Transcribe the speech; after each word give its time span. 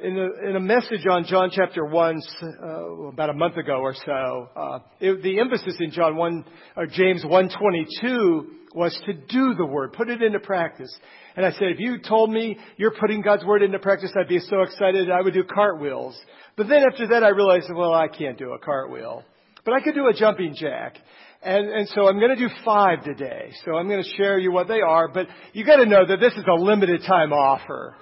in 0.00 0.16
a, 0.16 0.48
in 0.48 0.56
a 0.56 0.60
message 0.60 1.06
on 1.10 1.24
John 1.24 1.50
chapter 1.52 1.84
1 1.84 2.22
uh, 2.42 2.66
about 3.08 3.30
a 3.30 3.34
month 3.34 3.56
ago 3.56 3.80
or 3.80 3.94
so, 3.94 4.48
uh, 4.54 4.78
it, 5.00 5.22
the 5.22 5.40
emphasis 5.40 5.76
in 5.80 5.90
John 5.90 6.16
1, 6.16 6.44
or 6.76 6.86
James 6.86 7.24
122 7.24 8.50
was 8.74 8.98
to 9.06 9.12
do 9.12 9.54
the 9.54 9.66
word, 9.66 9.92
put 9.92 10.08
it 10.08 10.22
into 10.22 10.38
practice. 10.38 10.94
And 11.36 11.44
I 11.44 11.52
said, 11.52 11.68
if 11.68 11.80
you 11.80 11.98
told 11.98 12.30
me 12.30 12.58
you're 12.76 12.94
putting 13.00 13.22
God's 13.22 13.44
word 13.44 13.62
into 13.62 13.78
practice, 13.78 14.12
I'd 14.18 14.28
be 14.28 14.38
so 14.40 14.62
excited 14.62 15.10
I 15.10 15.20
would 15.20 15.34
do 15.34 15.44
cartwheels. 15.44 16.16
But 16.56 16.68
then 16.68 16.84
after 16.90 17.08
that 17.08 17.24
I 17.24 17.28
realized, 17.28 17.66
well, 17.74 17.94
I 17.94 18.08
can't 18.08 18.38
do 18.38 18.52
a 18.52 18.58
cartwheel. 18.58 19.24
But 19.64 19.74
I 19.74 19.80
could 19.80 19.94
do 19.94 20.06
a 20.06 20.12
jumping 20.12 20.54
jack. 20.56 20.96
And, 21.42 21.68
and 21.68 21.88
so 21.88 22.08
I'm 22.08 22.18
going 22.18 22.36
to 22.36 22.48
do 22.48 22.52
five 22.64 23.04
today. 23.04 23.52
So 23.64 23.76
I'm 23.76 23.88
going 23.88 24.02
to 24.02 24.16
share 24.16 24.38
you 24.38 24.52
what 24.52 24.68
they 24.68 24.80
are, 24.80 25.08
but 25.08 25.26
you 25.52 25.64
got 25.64 25.76
to 25.76 25.86
know 25.86 26.06
that 26.06 26.20
this 26.20 26.34
is 26.34 26.44
a 26.48 26.60
limited 26.60 27.02
time 27.06 27.32
offer 27.32 27.96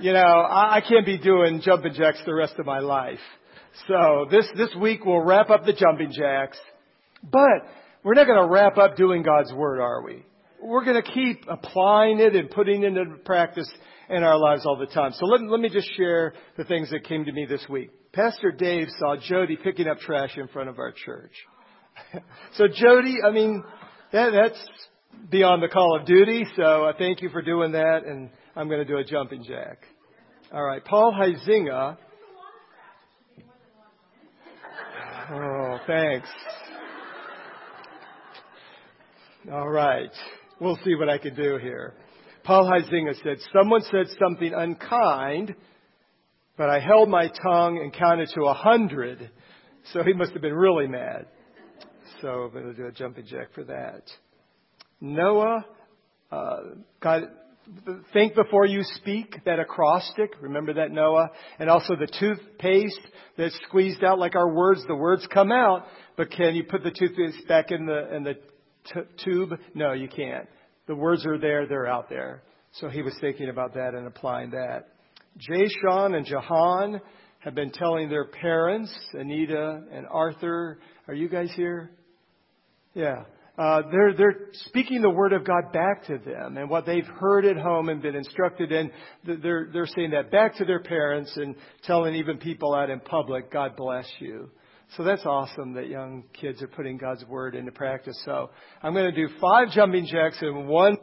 you 0.00 0.12
know, 0.12 0.18
I, 0.18 0.76
I 0.76 0.80
can't 0.80 1.06
be 1.06 1.18
doing 1.18 1.60
jumping 1.62 1.94
jacks 1.94 2.20
the 2.24 2.34
rest 2.34 2.54
of 2.58 2.66
my 2.66 2.78
life. 2.80 3.18
So 3.86 4.26
this, 4.30 4.46
this 4.56 4.70
week 4.80 5.04
we'll 5.04 5.20
wrap 5.22 5.50
up 5.50 5.64
the 5.64 5.72
jumping 5.72 6.12
jacks. 6.12 6.58
But 7.22 7.66
we're 8.02 8.14
not 8.14 8.26
going 8.26 8.42
to 8.42 8.50
wrap 8.50 8.78
up 8.78 8.96
doing 8.96 9.22
God's 9.22 9.52
Word, 9.52 9.80
are 9.80 10.02
we? 10.02 10.24
We're 10.62 10.84
going 10.84 11.02
to 11.02 11.10
keep 11.10 11.44
applying 11.48 12.20
it 12.20 12.34
and 12.34 12.50
putting 12.50 12.82
it 12.82 12.96
into 12.96 13.16
practice 13.24 13.70
in 14.08 14.22
our 14.22 14.38
lives 14.38 14.64
all 14.66 14.76
the 14.76 14.86
time. 14.86 15.12
So 15.12 15.26
let, 15.26 15.42
let 15.42 15.60
me 15.60 15.68
just 15.68 15.88
share 15.96 16.34
the 16.56 16.64
things 16.64 16.90
that 16.90 17.04
came 17.04 17.24
to 17.24 17.32
me 17.32 17.46
this 17.48 17.64
week. 17.68 17.90
Pastor 18.12 18.50
Dave 18.50 18.88
saw 18.98 19.16
Jody 19.16 19.56
picking 19.62 19.86
up 19.86 19.98
trash 19.98 20.36
in 20.36 20.48
front 20.48 20.68
of 20.68 20.78
our 20.78 20.92
church. 20.92 21.32
so 22.54 22.66
Jody, 22.66 23.18
I 23.24 23.30
mean, 23.30 23.62
that, 24.12 24.30
that's 24.30 24.64
beyond 25.30 25.62
the 25.62 25.68
call 25.68 25.98
of 26.00 26.06
duty. 26.06 26.46
So 26.56 26.86
I 26.86 26.92
thank 26.96 27.22
you 27.22 27.28
for 27.28 27.42
doing 27.42 27.72
that. 27.72 28.04
And 28.06 28.30
I'm 28.56 28.68
going 28.68 28.80
to 28.80 28.84
do 28.84 28.98
a 28.98 29.04
jumping 29.04 29.44
jack. 29.44 29.78
All 30.52 30.62
right, 30.62 30.84
Paul 30.84 31.12
Huizinga. 31.12 31.96
Oh, 35.30 35.78
thanks. 35.86 36.28
All 39.52 39.68
right, 39.68 40.10
we'll 40.60 40.78
see 40.84 40.94
what 40.94 41.08
I 41.08 41.18
can 41.18 41.34
do 41.34 41.58
here. 41.58 41.94
Paul 42.44 42.64
Huizinga 42.64 43.14
said, 43.22 43.36
Someone 43.52 43.82
said 43.82 44.06
something 44.18 44.54
unkind, 44.54 45.54
but 46.56 46.70
I 46.70 46.80
held 46.80 47.08
my 47.08 47.30
tongue 47.42 47.78
and 47.78 47.92
counted 47.92 48.30
to 48.34 48.44
a 48.44 48.54
hundred. 48.54 49.30
So 49.92 50.02
he 50.02 50.12
must 50.12 50.32
have 50.32 50.42
been 50.42 50.54
really 50.54 50.86
mad. 50.86 51.26
So 52.20 52.28
I'm 52.28 52.52
going 52.52 52.66
to 52.66 52.74
do 52.74 52.86
a 52.86 52.92
jumping 52.92 53.26
jack 53.26 53.52
for 53.54 53.64
that. 53.64 54.02
Noah 55.00 55.64
uh, 56.32 56.56
got 57.00 57.22
think 58.12 58.34
before 58.34 58.66
you 58.66 58.82
speak, 58.96 59.36
that 59.44 59.58
acrostic. 59.58 60.32
Remember 60.40 60.74
that, 60.74 60.90
Noah? 60.90 61.30
And 61.58 61.68
also 61.68 61.94
the 61.96 62.08
toothpaste 62.18 63.00
that's 63.36 63.58
squeezed 63.66 64.02
out 64.04 64.18
like 64.18 64.34
our 64.34 64.52
words. 64.52 64.82
The 64.86 64.94
words 64.94 65.26
come 65.32 65.52
out, 65.52 65.86
but 66.16 66.30
can 66.30 66.54
you 66.54 66.64
put 66.64 66.82
the 66.82 66.90
toothpaste 66.90 67.46
back 67.48 67.70
in 67.70 67.86
the, 67.86 68.14
in 68.14 68.24
the 68.24 68.34
t- 68.92 69.24
tube? 69.24 69.50
No, 69.74 69.92
you 69.92 70.08
can't. 70.08 70.48
The 70.86 70.94
words 70.94 71.26
are 71.26 71.38
there, 71.38 71.66
they're 71.66 71.86
out 71.86 72.08
there. 72.08 72.42
So 72.72 72.88
he 72.88 73.02
was 73.02 73.14
thinking 73.20 73.48
about 73.48 73.74
that 73.74 73.94
and 73.94 74.06
applying 74.06 74.50
that. 74.50 74.88
Jay 75.38 75.68
Sean 75.82 76.14
and 76.14 76.26
Jahan 76.26 77.00
have 77.40 77.54
been 77.54 77.70
telling 77.70 78.08
their 78.08 78.26
parents, 78.26 78.92
Anita 79.12 79.82
and 79.92 80.06
Arthur, 80.10 80.78
are 81.06 81.14
you 81.14 81.28
guys 81.28 81.50
here? 81.54 81.90
Yeah 82.94 83.24
uh, 83.58 83.82
they're, 83.90 84.14
they're 84.14 84.38
speaking 84.52 85.02
the 85.02 85.10
word 85.10 85.32
of 85.32 85.44
God 85.44 85.72
back 85.72 86.06
to 86.06 86.18
them 86.18 86.56
and 86.56 86.70
what 86.70 86.86
they've 86.86 87.06
heard 87.06 87.44
at 87.44 87.56
home 87.56 87.88
and 87.88 88.00
been 88.00 88.14
instructed 88.14 88.70
in. 88.70 88.90
They're, 89.24 89.68
they're 89.72 89.86
saying 89.86 90.12
that 90.12 90.30
back 90.30 90.56
to 90.56 90.64
their 90.64 90.80
parents 90.80 91.36
and 91.36 91.56
telling 91.82 92.14
even 92.14 92.38
people 92.38 92.72
out 92.72 92.88
in 92.88 93.00
public, 93.00 93.52
God 93.52 93.76
bless 93.76 94.06
you. 94.20 94.50
So 94.96 95.02
that's 95.02 95.26
awesome 95.26 95.74
that 95.74 95.88
young 95.88 96.24
kids 96.32 96.62
are 96.62 96.68
putting 96.68 96.96
God's 96.96 97.24
word 97.24 97.56
into 97.56 97.72
practice. 97.72 98.18
So 98.24 98.50
I'm 98.82 98.94
going 98.94 99.12
to 99.12 99.26
do 99.26 99.28
five 99.40 99.70
jumping 99.72 100.06
jacks 100.06 100.38
and 100.40 100.68
one 100.68 100.96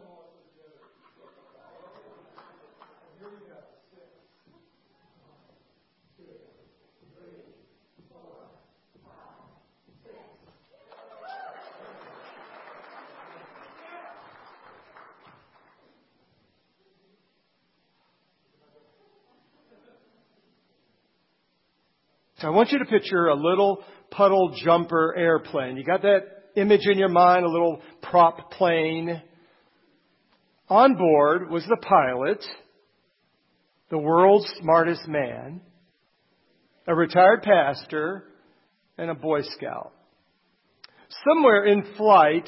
I 22.46 22.50
want 22.50 22.72
you 22.72 22.78
to 22.78 22.86
picture 22.86 23.26
a 23.28 23.34
little 23.34 23.84
puddle 24.12 24.54
jumper 24.64 25.16
airplane. 25.18 25.78
You 25.78 25.84
got 25.84 26.04
that 26.04 26.26
image 26.56 26.86
in 26.86 27.00
your 27.00 27.10
mind, 27.10 27.44
a 27.44 27.50
little 27.50 27.82
prop 28.04 28.52
plane. 28.52 29.20
On 30.70 30.96
board 30.96 31.50
was 31.50 31.66
the 31.66 31.78
pilot, 31.78 32.46
the 33.90 33.98
world's 33.98 34.48
smartest 34.62 35.08
man, 35.08 35.62
a 36.86 36.94
retired 36.94 37.42
pastor, 37.42 38.26
and 38.96 39.10
a 39.10 39.16
Boy 39.16 39.42
Scout. 39.42 39.92
Somewhere 41.28 41.66
in 41.66 41.96
flight, 41.98 42.48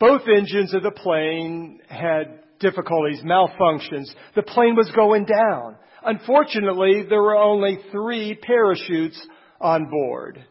both 0.00 0.22
engines 0.26 0.72
of 0.72 0.82
the 0.82 0.90
plane 0.90 1.80
had 1.86 2.40
difficulties, 2.60 3.20
malfunctions. 3.22 4.06
The 4.34 4.42
plane 4.42 4.74
was 4.74 4.90
going 4.96 5.26
down. 5.26 5.76
Unfortunately, 6.04 7.04
there 7.08 7.22
were 7.22 7.36
only 7.36 7.78
three 7.90 8.34
parachutes 8.40 9.20
on 9.60 9.90
board, 9.90 10.44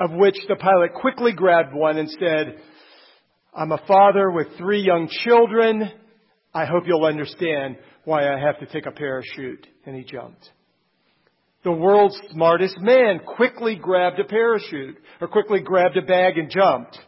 of 0.00 0.10
which 0.12 0.36
the 0.48 0.56
pilot 0.56 0.94
quickly 0.94 1.32
grabbed 1.32 1.74
one 1.74 1.98
and 1.98 2.10
said, 2.10 2.58
I'm 3.54 3.72
a 3.72 3.82
father 3.86 4.30
with 4.30 4.48
three 4.58 4.82
young 4.82 5.08
children. 5.24 5.90
I 6.52 6.64
hope 6.64 6.84
you'll 6.86 7.04
understand 7.04 7.76
why 8.04 8.32
I 8.32 8.38
have 8.38 8.58
to 8.60 8.66
take 8.66 8.86
a 8.86 8.90
parachute. 8.90 9.66
And 9.86 9.94
he 9.94 10.02
jumped. 10.02 10.48
The 11.62 11.72
world's 11.72 12.20
smartest 12.30 12.78
man 12.78 13.20
quickly 13.20 13.76
grabbed 13.76 14.18
a 14.18 14.24
parachute 14.24 14.96
or 15.20 15.28
quickly 15.28 15.60
grabbed 15.60 15.96
a 15.96 16.02
bag 16.02 16.36
and 16.36 16.50
jumped. 16.50 16.98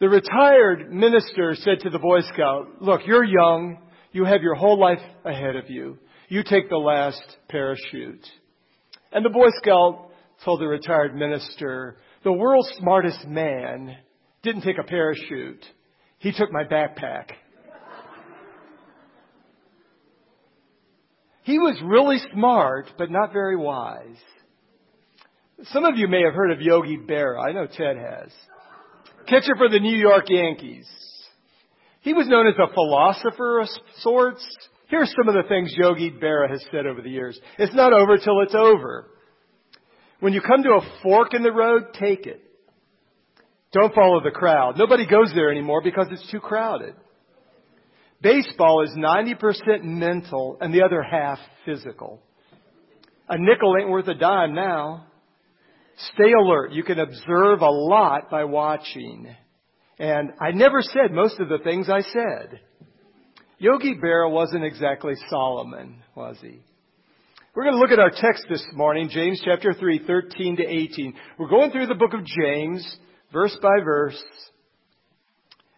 The 0.00 0.08
retired 0.08 0.92
minister 0.92 1.54
said 1.54 1.80
to 1.80 1.90
the 1.90 1.98
Boy 1.98 2.20
Scout, 2.32 2.80
look, 2.80 3.02
you're 3.06 3.24
young. 3.24 3.78
You 4.12 4.24
have 4.24 4.42
your 4.42 4.54
whole 4.54 4.78
life 4.78 5.00
ahead 5.24 5.56
of 5.56 5.70
you. 5.70 5.98
You 6.28 6.42
take 6.42 6.68
the 6.68 6.76
last 6.76 7.22
parachute. 7.48 8.26
And 9.10 9.24
the 9.24 9.30
Boy 9.30 9.48
Scout 9.62 10.10
told 10.44 10.60
the 10.60 10.66
retired 10.66 11.14
minister, 11.14 11.96
the 12.24 12.32
world's 12.32 12.72
smartest 12.78 13.26
man 13.26 13.96
didn't 14.42 14.62
take 14.62 14.78
a 14.78 14.84
parachute. 14.84 15.64
He 16.18 16.32
took 16.32 16.52
my 16.52 16.64
backpack. 16.64 17.30
He 21.42 21.58
was 21.58 21.80
really 21.84 22.18
smart, 22.32 22.86
but 22.96 23.10
not 23.10 23.32
very 23.32 23.56
wise. 23.56 24.16
Some 25.64 25.84
of 25.84 25.96
you 25.96 26.06
may 26.06 26.22
have 26.22 26.34
heard 26.34 26.52
of 26.52 26.60
Yogi 26.60 26.96
Berra. 26.96 27.42
I 27.48 27.52
know 27.52 27.66
Ted 27.66 27.96
has. 27.96 28.30
Catcher 29.26 29.56
for 29.56 29.68
the 29.68 29.80
New 29.80 29.96
York 29.96 30.24
Yankees. 30.28 30.88
He 32.02 32.12
was 32.12 32.28
known 32.28 32.46
as 32.46 32.54
a 32.58 32.72
philosopher 32.72 33.60
of 33.60 33.68
sorts. 33.98 34.44
Here's 34.88 35.12
some 35.16 35.28
of 35.28 35.34
the 35.34 35.48
things 35.48 35.74
Yogi 35.76 36.10
Berra 36.10 36.50
has 36.50 36.64
said 36.70 36.86
over 36.86 37.00
the 37.00 37.10
years. 37.10 37.40
It's 37.58 37.74
not 37.74 37.92
over 37.92 38.18
till 38.18 38.40
it's 38.42 38.54
over. 38.54 39.08
When 40.20 40.32
you 40.32 40.40
come 40.40 40.62
to 40.62 40.70
a 40.70 41.00
fork 41.02 41.34
in 41.34 41.42
the 41.42 41.52
road, 41.52 41.94
take 41.98 42.26
it. 42.26 42.42
Don't 43.72 43.94
follow 43.94 44.22
the 44.22 44.30
crowd. 44.30 44.76
Nobody 44.76 45.06
goes 45.06 45.32
there 45.34 45.50
anymore 45.50 45.80
because 45.82 46.08
it's 46.10 46.30
too 46.30 46.40
crowded. 46.40 46.94
Baseball 48.20 48.84
is 48.84 48.90
90% 48.90 49.82
mental 49.82 50.58
and 50.60 50.72
the 50.72 50.82
other 50.82 51.02
half 51.02 51.38
physical. 51.64 52.20
A 53.28 53.38
nickel 53.38 53.74
ain't 53.80 53.88
worth 53.88 54.06
a 54.08 54.14
dime 54.14 54.54
now. 54.54 55.06
Stay 56.14 56.32
alert. 56.32 56.72
You 56.72 56.84
can 56.84 56.98
observe 56.98 57.60
a 57.60 57.70
lot 57.70 58.30
by 58.30 58.44
watching. 58.44 59.34
And 59.98 60.30
I 60.40 60.52
never 60.52 60.82
said 60.82 61.12
most 61.12 61.38
of 61.40 61.48
the 61.48 61.58
things 61.58 61.88
I 61.88 62.00
said. 62.00 62.60
Yogi 63.58 63.94
Berra 63.94 64.30
wasn't 64.30 64.64
exactly 64.64 65.14
Solomon, 65.28 66.02
was 66.14 66.36
he? 66.40 66.60
We're 67.54 67.64
going 67.64 67.76
to 67.76 67.80
look 67.80 67.90
at 67.90 67.98
our 67.98 68.10
text 68.10 68.46
this 68.48 68.64
morning, 68.72 69.10
James 69.10 69.40
chapter 69.44 69.74
3, 69.74 70.06
13 70.06 70.56
to 70.56 70.64
18. 70.64 71.14
We're 71.38 71.48
going 71.48 71.70
through 71.70 71.86
the 71.86 71.94
book 71.94 72.14
of 72.14 72.24
James, 72.24 72.96
verse 73.32 73.56
by 73.60 73.84
verse. 73.84 74.20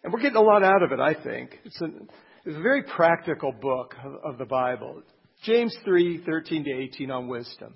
And 0.03 0.13
we're 0.13 0.21
getting 0.21 0.37
a 0.37 0.41
lot 0.41 0.63
out 0.63 0.83
of 0.83 0.93
it, 0.93 0.99
I 0.99 1.13
think. 1.21 1.59
It's 1.65 1.81
a, 1.81 1.85
it's 2.45 2.57
a 2.57 2.61
very 2.61 2.83
practical 2.83 3.51
book 3.51 3.93
of, 4.03 4.13
of 4.23 4.37
the 4.37 4.45
Bible. 4.45 5.03
James 5.43 5.75
3, 5.83 6.23
13 6.25 6.63
to 6.63 6.71
18 6.71 7.11
on 7.11 7.27
wisdom. 7.27 7.73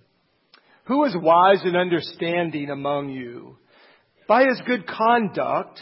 Who 0.86 1.04
is 1.04 1.16
wise 1.16 1.60
and 1.64 1.76
understanding 1.76 2.70
among 2.70 3.10
you? 3.10 3.58
By 4.28 4.46
his 4.46 4.62
good 4.66 4.88
conduct, 4.88 5.82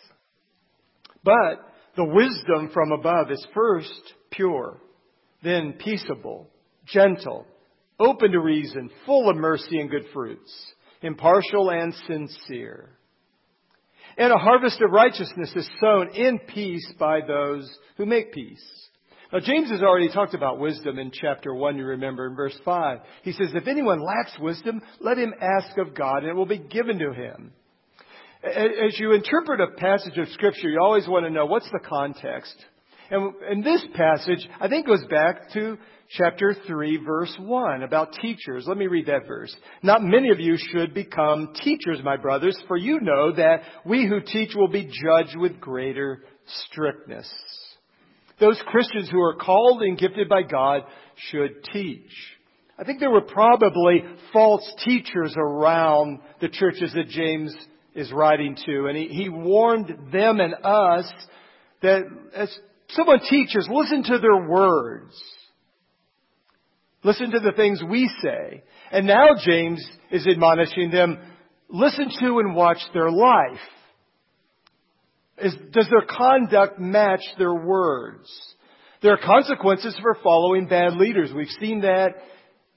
But 1.23 1.65
the 1.95 2.05
wisdom 2.05 2.69
from 2.73 2.91
above 2.91 3.31
is 3.31 3.45
first 3.53 4.13
pure, 4.31 4.77
then 5.43 5.73
peaceable, 5.73 6.49
gentle, 6.85 7.45
open 7.99 8.31
to 8.31 8.39
reason, 8.39 8.89
full 9.05 9.29
of 9.29 9.35
mercy 9.35 9.79
and 9.79 9.89
good 9.89 10.05
fruits, 10.13 10.51
impartial 11.01 11.69
and 11.69 11.93
sincere. 12.07 12.89
And 14.17 14.31
a 14.31 14.37
harvest 14.37 14.81
of 14.81 14.91
righteousness 14.91 15.53
is 15.55 15.69
sown 15.79 16.09
in 16.15 16.39
peace 16.39 16.91
by 16.99 17.19
those 17.25 17.69
who 17.97 18.05
make 18.05 18.33
peace. 18.33 18.63
Now, 19.31 19.39
James 19.39 19.69
has 19.71 19.81
already 19.81 20.09
talked 20.09 20.33
about 20.33 20.59
wisdom 20.59 20.99
in 20.99 21.11
chapter 21.11 21.53
1, 21.53 21.77
you 21.77 21.85
remember, 21.85 22.27
in 22.27 22.35
verse 22.35 22.57
5. 22.65 22.99
He 23.23 23.31
says, 23.31 23.51
If 23.53 23.67
anyone 23.67 24.01
lacks 24.01 24.37
wisdom, 24.39 24.81
let 24.99 25.17
him 25.17 25.33
ask 25.39 25.77
of 25.77 25.95
God, 25.95 26.19
and 26.19 26.27
it 26.27 26.35
will 26.35 26.45
be 26.45 26.57
given 26.57 26.99
to 26.99 27.13
him. 27.13 27.53
As 28.43 28.99
you 28.99 29.13
interpret 29.13 29.61
a 29.61 29.67
passage 29.77 30.17
of 30.17 30.27
Scripture, 30.29 30.69
you 30.69 30.79
always 30.81 31.07
want 31.07 31.25
to 31.25 31.29
know 31.31 31.45
what's 31.45 31.69
the 31.71 31.79
context. 31.79 32.55
And 33.11 33.63
this 33.63 33.85
passage, 33.93 34.47
I 34.59 34.67
think 34.67 34.87
goes 34.87 35.05
back 35.09 35.51
to 35.53 35.77
chapter 36.17 36.55
3, 36.65 36.97
verse 37.05 37.35
1, 37.39 37.83
about 37.83 38.13
teachers. 38.13 38.65
Let 38.67 38.77
me 38.77 38.87
read 38.87 39.05
that 39.07 39.27
verse. 39.27 39.55
Not 39.83 40.01
many 40.01 40.29
of 40.29 40.39
you 40.39 40.57
should 40.57 40.93
become 40.93 41.53
teachers, 41.61 41.99
my 42.03 42.17
brothers, 42.17 42.57
for 42.67 42.77
you 42.77 42.99
know 43.01 43.31
that 43.33 43.61
we 43.85 44.07
who 44.07 44.21
teach 44.21 44.55
will 44.55 44.69
be 44.69 44.85
judged 44.85 45.37
with 45.37 45.59
greater 45.59 46.23
strictness. 46.65 47.31
Those 48.39 48.59
Christians 48.65 49.09
who 49.11 49.21
are 49.21 49.35
called 49.35 49.83
and 49.83 49.99
gifted 49.99 50.27
by 50.27 50.41
God 50.41 50.83
should 51.29 51.63
teach. 51.71 52.09
I 52.79 52.85
think 52.85 52.99
there 52.99 53.11
were 53.11 53.21
probably 53.21 54.03
false 54.33 54.67
teachers 54.83 55.35
around 55.37 56.21
the 56.39 56.49
churches 56.49 56.91
that 56.95 57.09
James 57.09 57.55
is 57.95 58.11
writing 58.11 58.55
to, 58.65 58.87
and 58.87 58.97
he, 58.97 59.07
he 59.07 59.29
warned 59.29 60.11
them 60.11 60.39
and 60.39 60.53
us 60.63 61.11
that 61.81 62.03
as 62.33 62.53
someone 62.89 63.19
teaches, 63.29 63.67
listen 63.69 64.03
to 64.03 64.19
their 64.19 64.47
words. 64.47 65.13
Listen 67.03 67.31
to 67.31 67.39
the 67.39 67.51
things 67.53 67.81
we 67.87 68.09
say. 68.21 68.63
And 68.91 69.07
now 69.07 69.29
James 69.43 69.85
is 70.11 70.27
admonishing 70.27 70.91
them, 70.91 71.17
listen 71.69 72.09
to 72.19 72.39
and 72.39 72.55
watch 72.55 72.79
their 72.93 73.09
life. 73.09 73.59
Is, 75.39 75.55
does 75.71 75.89
their 75.89 76.05
conduct 76.07 76.79
match 76.79 77.21
their 77.37 77.55
words? 77.55 78.29
There 79.01 79.13
are 79.13 79.17
consequences 79.17 79.97
for 80.01 80.15
following 80.23 80.67
bad 80.67 80.93
leaders. 80.93 81.31
We've 81.35 81.47
seen 81.59 81.81
that 81.81 82.09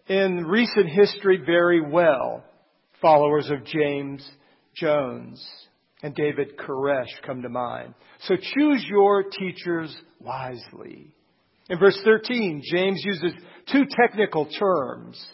in 0.06 0.46
recent 0.46 0.88
history 0.88 1.43
very 1.44 1.82
well. 1.82 2.43
Followers 3.02 3.50
of 3.50 3.67
James 3.67 4.26
Jones 4.75 5.44
and 6.03 6.15
David 6.15 6.56
Koresh 6.59 7.09
come 7.26 7.43
to 7.43 7.49
mind. 7.49 7.94
So 8.23 8.37
choose 8.37 8.85
your 8.88 9.25
teachers 9.25 9.94
wisely. 10.21 11.15
In 11.71 11.79
verse 11.79 11.99
13, 12.05 12.62
James 12.71 13.03
uses 13.05 13.32
two 13.73 13.85
technical 13.88 14.47
terms, 14.47 15.25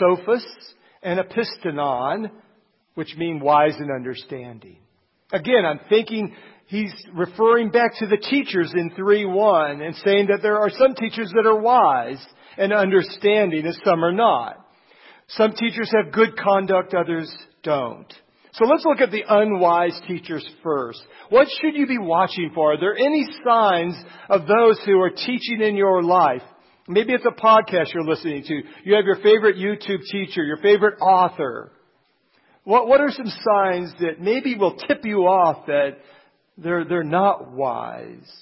sophos 0.00 0.44
and 1.02 1.18
epistemon, 1.18 2.30
which 2.94 3.16
mean 3.16 3.40
wise 3.40 3.74
and 3.78 3.90
understanding. 3.90 4.78
Again, 5.32 5.64
I'm 5.66 5.80
thinking 5.88 6.34
he's 6.66 6.94
referring 7.12 7.70
back 7.70 7.98
to 7.98 8.06
the 8.06 8.16
teachers 8.16 8.72
in 8.74 8.90
3.1 8.90 9.84
and 9.84 9.94
saying 9.96 10.28
that 10.28 10.38
there 10.42 10.58
are 10.58 10.70
some 10.70 10.94
teachers 10.94 11.32
that 11.34 11.46
are 11.46 11.58
wise 11.58 12.24
and 12.56 12.72
understanding 12.72 13.66
and 13.66 13.76
some 13.84 14.04
are 14.04 14.12
not. 14.12 14.56
Some 15.28 15.52
teachers 15.52 15.92
have 15.96 16.12
good 16.12 16.36
conduct, 16.36 16.94
others 16.94 17.32
don't. 17.64 18.12
So 18.56 18.64
let's 18.64 18.86
look 18.86 19.00
at 19.02 19.10
the 19.10 19.22
unwise 19.28 20.00
teachers 20.08 20.48
first. 20.62 21.02
What 21.28 21.46
should 21.60 21.74
you 21.74 21.86
be 21.86 21.98
watching 21.98 22.52
for? 22.54 22.72
Are 22.72 22.80
there 22.80 22.96
any 22.96 23.26
signs 23.46 23.94
of 24.30 24.46
those 24.46 24.80
who 24.86 24.98
are 25.00 25.10
teaching 25.10 25.60
in 25.60 25.76
your 25.76 26.02
life? 26.02 26.40
Maybe 26.88 27.12
it's 27.12 27.26
a 27.26 27.38
podcast 27.38 27.92
you're 27.92 28.04
listening 28.04 28.44
to. 28.44 28.62
You 28.84 28.94
have 28.94 29.04
your 29.04 29.16
favorite 29.16 29.56
YouTube 29.56 30.00
teacher, 30.10 30.42
your 30.42 30.56
favorite 30.56 30.98
author. 31.00 31.70
What, 32.64 32.88
what 32.88 33.02
are 33.02 33.10
some 33.10 33.26
signs 33.26 33.92
that 34.00 34.22
maybe 34.22 34.56
will 34.56 34.76
tip 34.88 35.04
you 35.04 35.26
off 35.26 35.66
that 35.66 35.98
they're, 36.56 36.86
they're 36.86 37.04
not 37.04 37.52
wise. 37.52 38.32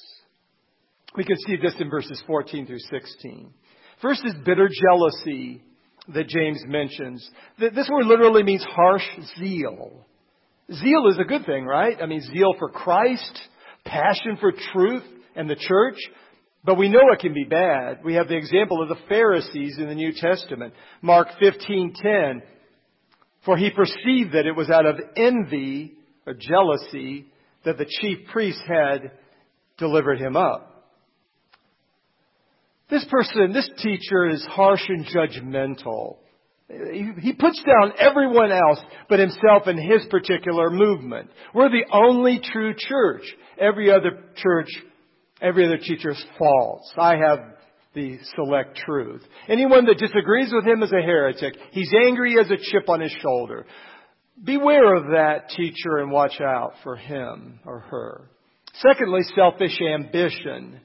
We 1.17 1.25
can 1.25 1.37
see 1.45 1.57
this 1.57 1.75
in 1.81 1.91
verses 1.91 2.23
14 2.29 2.67
through 2.67 2.79
16. 2.79 3.53
First 4.01 4.25
is 4.25 4.35
bitter 4.45 4.69
jealousy 4.69 5.64
that 6.09 6.29
James 6.29 6.62
mentions. 6.67 7.29
This 7.59 7.89
word 7.91 8.06
literally 8.06 8.43
means 8.43 8.65
harsh 8.69 9.06
zeal. 9.39 10.06
Zeal 10.73 11.09
is 11.09 11.19
a 11.19 11.25
good 11.25 11.47
thing, 11.47 11.65
right? 11.65 11.97
I 12.03 12.06
mean, 12.06 12.21
zeal 12.21 12.55
for 12.59 12.69
Christ, 12.69 13.41
passion 13.85 14.37
for 14.41 14.53
truth 14.73 15.05
and 15.35 15.49
the 15.49 15.56
church. 15.56 15.97
But 16.65 16.79
we 16.79 16.89
know 16.89 17.01
it 17.12 17.21
can 17.21 17.35
be 17.35 17.45
bad. 17.45 18.05
We 18.05 18.15
have 18.15 18.29
the 18.29 18.37
example 18.37 18.83
of 18.83 18.89
the 18.89 19.03
Pharisees 19.09 19.77
in 19.79 19.89
the 19.89 19.95
New 19.95 20.12
Testament. 20.12 20.73
Mark 21.03 21.29
15:10. 21.41 22.43
For 23.45 23.59
he 23.59 23.71
perceived 23.71 24.33
that 24.33 24.47
it 24.47 24.56
was 24.56 24.71
out 24.71 24.87
of 24.87 24.99
envy 25.17 25.93
or 26.27 26.33
jealousy 26.33 27.27
that 27.65 27.77
the 27.77 27.85
chief 27.85 28.27
priests 28.33 28.62
had 28.67 29.12
delivered 29.77 30.19
him 30.19 30.37
up. 30.37 30.74
This 32.94 33.05
person, 33.11 33.52
this 33.52 33.69
teacher 33.79 34.29
is 34.29 34.46
harsh 34.49 34.88
and 34.88 35.05
judgmental. 35.05 36.19
He, 36.69 37.32
puts 37.32 37.61
down 37.64 37.93
everyone 37.99 38.52
else 38.52 38.79
but 39.08 39.19
himself 39.19 39.67
and 39.67 39.76
his 39.76 40.06
particular 40.11 40.70
movement. 40.70 41.29
We're 41.52 41.70
the 41.70 41.87
only 41.93 42.41
true 42.41 42.73
church. 42.79 43.23
Every 43.58 43.91
other 43.91 44.23
church, 44.37 44.69
every 45.43 45.67
other 45.67 45.79
teacher 45.79 46.11
is 46.11 46.25
false. 46.38 46.88
I 46.96 47.17
have 47.17 47.41
the 47.96 48.19
select 48.37 48.76
truth. 48.76 49.25
Anyone 49.49 49.87
that 49.87 49.99
disagrees 49.99 50.52
with 50.52 50.64
him 50.64 50.85
is 50.85 50.93
a 50.93 51.02
heretic. 51.02 51.55
He's 51.73 51.93
angry 52.06 52.37
as 52.38 52.49
a 52.49 52.58
chip 52.58 52.89
on 52.89 53.01
his 53.01 53.13
shoulder. 53.20 53.67
Beware 54.44 54.94
of 54.94 55.06
that 55.15 55.48
teacher 55.48 55.98
and 55.98 56.13
watch 56.13 56.41
out 56.41 56.74
for 56.84 56.94
him 56.94 57.58
or 57.67 57.81
her. 57.81 58.31
Secondly, 58.74 59.22
selfish 59.34 59.81
ambition. 59.81 60.81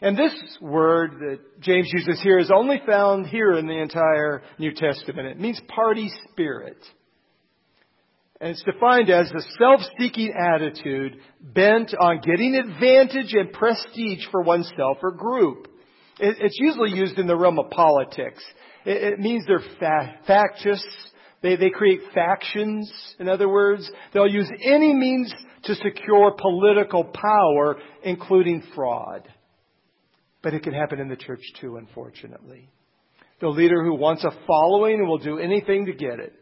And 0.00 0.16
this 0.16 0.32
word 0.60 1.12
that 1.20 1.60
James 1.60 1.88
uses 1.92 2.22
here 2.22 2.38
is 2.38 2.50
only 2.54 2.80
found 2.86 3.26
here 3.26 3.52
in 3.54 3.66
the 3.66 3.80
entire 3.80 4.42
New 4.58 4.72
Testament. 4.72 5.28
It 5.28 5.40
means 5.40 5.60
party 5.68 6.10
spirit. 6.30 6.78
And 8.40 8.50
it's 8.50 8.62
defined 8.64 9.08
as 9.08 9.30
a 9.30 9.40
self-seeking 9.58 10.34
attitude 10.38 11.16
bent 11.40 11.94
on 11.98 12.20
getting 12.20 12.54
advantage 12.54 13.32
and 13.32 13.50
prestige 13.52 14.26
for 14.30 14.42
oneself 14.42 14.98
or 15.02 15.12
group. 15.12 15.68
It's 16.18 16.58
usually 16.58 16.90
used 16.90 17.18
in 17.18 17.26
the 17.26 17.36
realm 17.36 17.58
of 17.58 17.70
politics. 17.70 18.42
It 18.84 19.18
means 19.18 19.44
they're 19.46 19.64
factious, 20.26 20.84
they, 21.42 21.56
they 21.56 21.70
create 21.70 22.00
factions, 22.14 22.90
in 23.18 23.28
other 23.28 23.48
words. 23.48 23.90
They'll 24.12 24.28
use 24.28 24.50
any 24.62 24.94
means 24.94 25.32
to 25.64 25.74
secure 25.74 26.36
political 26.38 27.04
power, 27.04 27.76
including 28.02 28.62
fraud. 28.74 29.28
But 30.46 30.54
it 30.54 30.62
can 30.62 30.74
happen 30.74 31.00
in 31.00 31.08
the 31.08 31.16
church 31.16 31.42
too, 31.60 31.76
unfortunately. 31.76 32.70
The 33.40 33.48
leader 33.48 33.82
who 33.82 33.96
wants 33.96 34.22
a 34.22 34.30
following 34.46 35.04
will 35.04 35.18
do 35.18 35.40
anything 35.40 35.86
to 35.86 35.92
get 35.92 36.20
it. 36.20 36.34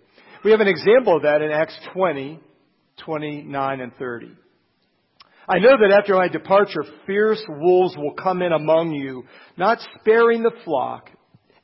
We 0.44 0.50
have 0.50 0.60
an 0.60 0.68
example 0.68 1.16
of 1.16 1.22
that 1.22 1.40
in 1.40 1.50
Acts 1.50 1.74
20, 1.94 2.38
29 3.02 3.80
and 3.80 3.92
30. 3.96 4.26
I 5.48 5.58
know 5.58 5.78
that 5.80 5.96
after 5.98 6.16
my 6.16 6.28
departure, 6.28 6.84
fierce 7.06 7.42
wolves 7.48 7.96
will 7.96 8.12
come 8.12 8.42
in 8.42 8.52
among 8.52 8.92
you, 8.92 9.24
not 9.56 9.78
sparing 9.98 10.42
the 10.42 10.52
flock, 10.66 11.08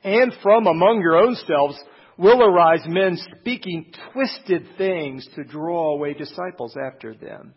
and 0.02 0.32
from 0.42 0.66
among 0.66 1.02
your 1.02 1.16
own 1.16 1.37
selves 1.47 1.78
will 2.16 2.42
arise 2.42 2.80
men 2.87 3.18
speaking 3.38 3.92
twisted 4.14 4.66
things 4.78 5.28
to 5.35 5.44
draw 5.44 5.92
away 5.92 6.14
disciples 6.14 6.75
after 6.90 7.12
them. 7.12 7.52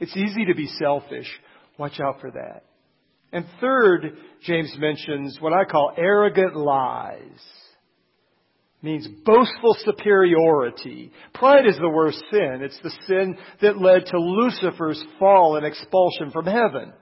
It's 0.00 0.16
easy 0.16 0.46
to 0.46 0.56
be 0.56 0.66
selfish. 0.66 1.28
Watch 1.78 2.00
out 2.00 2.20
for 2.20 2.32
that. 2.32 2.64
And 3.32 3.44
third, 3.60 4.16
James 4.42 4.74
mentions 4.78 5.38
what 5.40 5.52
I 5.52 5.64
call 5.64 5.92
arrogant 5.96 6.56
lies. 6.56 7.42
Means 8.80 9.08
boastful 9.24 9.76
superiority. 9.80 11.10
Pride 11.34 11.66
is 11.66 11.76
the 11.78 11.88
worst 11.88 12.22
sin. 12.30 12.60
It's 12.62 12.78
the 12.82 12.94
sin 13.06 13.36
that 13.60 13.80
led 13.80 14.06
to 14.06 14.18
Lucifer's 14.20 15.02
fall 15.18 15.56
and 15.56 15.66
expulsion 15.66 16.30
from 16.30 16.46
heaven. 16.46 16.92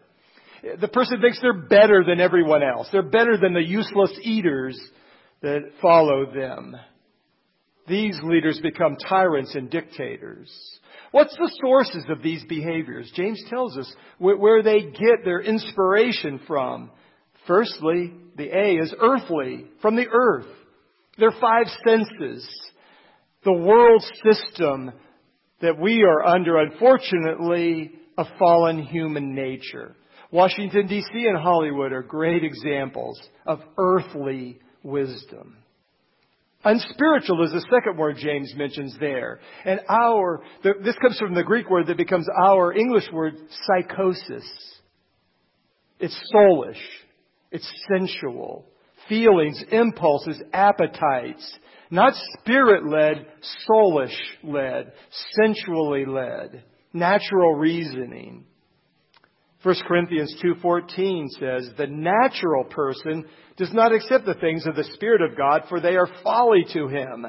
The 0.80 0.88
person 0.88 1.20
thinks 1.20 1.38
they're 1.40 1.52
better 1.68 2.02
than 2.02 2.18
everyone 2.18 2.62
else. 2.62 2.88
They're 2.90 3.02
better 3.02 3.36
than 3.36 3.52
the 3.52 3.60
useless 3.60 4.10
eaters 4.22 4.80
that 5.42 5.70
follow 5.82 6.32
them. 6.32 6.76
These 7.88 8.18
leaders 8.22 8.60
become 8.62 8.96
tyrants 9.08 9.54
and 9.54 9.70
dictators. 9.70 10.50
What's 11.12 11.36
the 11.36 11.50
sources 11.62 12.04
of 12.08 12.22
these 12.22 12.44
behaviors? 12.48 13.10
James 13.14 13.42
tells 13.48 13.76
us 13.76 13.92
where 14.18 14.62
they 14.62 14.80
get 14.80 15.24
their 15.24 15.40
inspiration 15.40 16.40
from. 16.46 16.90
Firstly, 17.46 18.12
the 18.36 18.56
A 18.56 18.76
is 18.76 18.94
earthly, 19.00 19.66
from 19.80 19.96
the 19.96 20.08
earth. 20.10 20.46
Their 21.18 21.32
five 21.40 21.66
senses. 21.86 22.46
The 23.44 23.52
world 23.52 24.02
system 24.24 24.92
that 25.60 25.78
we 25.78 26.02
are 26.02 26.24
under, 26.24 26.58
unfortunately, 26.58 27.92
a 28.18 28.24
fallen 28.38 28.82
human 28.82 29.34
nature. 29.34 29.96
Washington 30.32 30.88
DC 30.88 31.14
and 31.14 31.38
Hollywood 31.38 31.92
are 31.92 32.02
great 32.02 32.42
examples 32.42 33.20
of 33.46 33.60
earthly 33.78 34.58
wisdom. 34.82 35.56
Unspiritual 36.66 37.44
is 37.44 37.52
the 37.52 37.64
second 37.72 37.96
word 37.96 38.16
James 38.18 38.52
mentions 38.56 38.96
there. 38.98 39.38
And 39.64 39.78
our, 39.88 40.42
this 40.64 40.96
comes 41.00 41.16
from 41.16 41.32
the 41.32 41.44
Greek 41.44 41.70
word 41.70 41.86
that 41.86 41.96
becomes 41.96 42.26
our 42.44 42.72
English 42.72 43.04
word, 43.12 43.34
psychosis. 43.66 44.44
It's 46.00 46.18
soulish. 46.34 46.82
It's 47.52 47.70
sensual. 47.88 48.66
Feelings, 49.08 49.62
impulses, 49.70 50.42
appetites. 50.52 51.56
Not 51.92 52.14
spirit 52.40 52.84
led, 52.84 53.28
soulish 53.70 54.16
led, 54.42 54.92
sensually 55.40 56.04
led. 56.04 56.64
Natural 56.92 57.54
reasoning. 57.54 58.44
1 59.66 59.74
Corinthians 59.88 60.32
2:14 60.40 61.28
says, 61.40 61.74
"The 61.74 61.88
natural 61.88 62.62
person 62.62 63.24
does 63.56 63.72
not 63.72 63.92
accept 63.92 64.24
the 64.24 64.34
things 64.34 64.64
of 64.64 64.76
the 64.76 64.84
spirit 64.84 65.22
of 65.22 65.36
God 65.36 65.64
for 65.68 65.80
they 65.80 65.96
are 65.96 66.06
folly 66.22 66.64
to 66.72 66.86
him, 66.86 67.26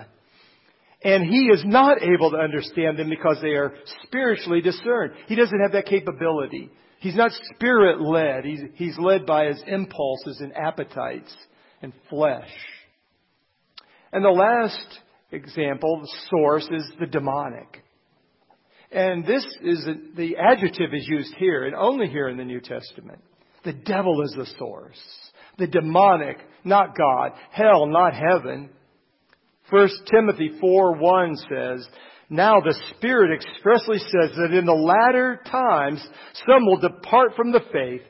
and 1.03 1.25
he 1.25 1.50
is 1.50 1.65
not 1.65 2.03
able 2.03 2.29
to 2.29 2.38
understand 2.38 3.00
them 3.00 3.10
because 3.10 3.41
they 3.41 3.56
are 3.56 3.74
spiritually 4.03 4.62
discerned." 4.62 5.13
He 5.25 5.34
doesn't 5.34 5.60
have 5.62 5.72
that 5.72 5.88
capability. 5.88 6.70
He's 7.00 7.15
not 7.15 7.32
spirit 7.56 8.00
led. 8.01 8.46
He's, 8.46 8.62
he's 8.75 9.00
led 9.00 9.25
by 9.25 9.46
his 9.46 9.63
impulses 9.65 10.39
and 10.39 10.56
appetites 10.56 11.36
and 11.82 11.91
flesh. 12.08 12.53
And 14.13 14.24
the 14.24 14.29
last 14.29 15.00
example, 15.32 16.01
the 16.01 16.13
source, 16.29 16.70
is 16.70 16.91
the 17.00 17.08
demonic. 17.08 17.84
And 18.91 19.25
this 19.25 19.46
is 19.63 19.86
the 20.15 20.38
adjective 20.38 20.94
is 20.94 21.08
used 21.08 21.34
here 21.38 21.65
and 21.65 21.75
only 21.75 22.08
here 22.08 22.29
in 22.29 22.38
the 22.38 22.46
New 22.46 22.62
Testament. 22.62 23.20
The 23.65 23.74
devil 23.74 24.22
is 24.22 24.34
the 24.38 24.46
source. 24.58 25.00
The 25.58 25.67
demonic, 25.67 26.38
not 26.63 26.98
God. 26.98 27.34
Hell, 27.51 27.88
not 27.88 28.13
heaven. 28.13 28.70
1 29.70 29.89
Timothy 30.10 30.51
4 30.62 30.96
1 30.96 31.36
says, 31.36 31.88
Now 32.29 32.62
the 32.62 32.79
Spirit 32.96 33.38
expressly 33.38 33.98
says 33.98 34.38
that 34.38 34.58
in 34.58 34.65
the 34.65 34.72
latter 34.72 35.41
times 35.51 36.06
some 36.48 36.65
will 36.65 36.79
depart 36.79 37.36
from 37.36 37.51
the 37.51 37.63
faith 37.74 38.03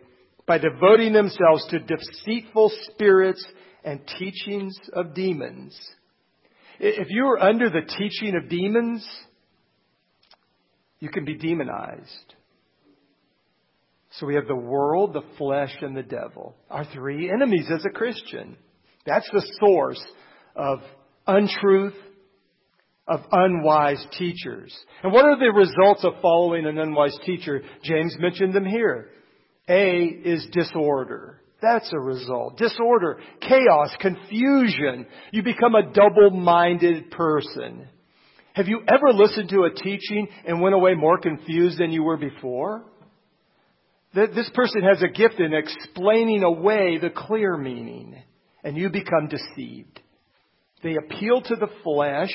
by 0.45 0.59
devoting 0.59 1.13
themselves 1.13 1.65
to 1.69 1.79
deceitful 1.79 2.71
spirits 2.91 3.43
and 3.83 3.99
teachings 4.19 4.77
of 4.93 5.15
demons. 5.15 5.77
If 6.79 7.07
you 7.09 7.25
are 7.25 7.41
under 7.41 7.69
the 7.69 7.81
teaching 7.97 8.35
of 8.35 8.49
demons, 8.49 9.07
you 10.99 11.09
can 11.09 11.25
be 11.25 11.35
demonized. 11.35 12.35
So 14.19 14.25
we 14.25 14.35
have 14.35 14.47
the 14.47 14.55
world, 14.55 15.13
the 15.13 15.23
flesh, 15.37 15.75
and 15.81 15.95
the 15.95 16.03
devil. 16.03 16.55
Our 16.69 16.85
three 16.85 17.29
enemies 17.29 17.67
as 17.73 17.85
a 17.85 17.89
Christian. 17.89 18.57
That's 19.05 19.29
the 19.31 19.45
source 19.59 20.03
of 20.55 20.79
untruth, 21.27 21.93
of 23.07 23.21
unwise 23.31 24.03
teachers. 24.17 24.75
And 25.03 25.13
what 25.13 25.25
are 25.25 25.37
the 25.37 25.51
results 25.51 26.03
of 26.03 26.21
following 26.21 26.65
an 26.65 26.77
unwise 26.77 27.17
teacher? 27.25 27.61
James 27.83 28.15
mentioned 28.19 28.53
them 28.53 28.65
here. 28.65 29.09
A 29.69 30.03
is 30.03 30.47
disorder. 30.51 31.41
That's 31.61 31.91
a 31.91 31.99
result. 31.99 32.57
Disorder, 32.57 33.19
chaos, 33.41 33.95
confusion. 33.99 35.07
You 35.31 35.43
become 35.43 35.75
a 35.75 35.91
double-minded 35.91 37.11
person. 37.11 37.87
Have 38.57 38.67
you 38.67 38.81
ever 38.87 39.13
listened 39.13 39.49
to 39.49 39.65
a 39.65 39.69
teaching 39.71 40.27
and 40.47 40.59
went 40.59 40.73
away 40.73 40.95
more 40.95 41.19
confused 41.19 41.77
than 41.77 41.91
you 41.91 42.01
were 42.01 42.17
before? 42.17 42.85
This 44.15 44.49
person 44.55 44.81
has 44.81 45.03
a 45.03 45.09
gift 45.09 45.39
in 45.39 45.53
explaining 45.53 46.41
away 46.41 46.97
the 46.97 47.11
clear 47.11 47.55
meaning, 47.55 48.15
and 48.63 48.75
you 48.75 48.89
become 48.89 49.29
deceived. 49.29 50.01
They 50.81 50.95
appeal 50.95 51.43
to 51.43 51.55
the 51.55 51.69
flesh, 51.83 52.33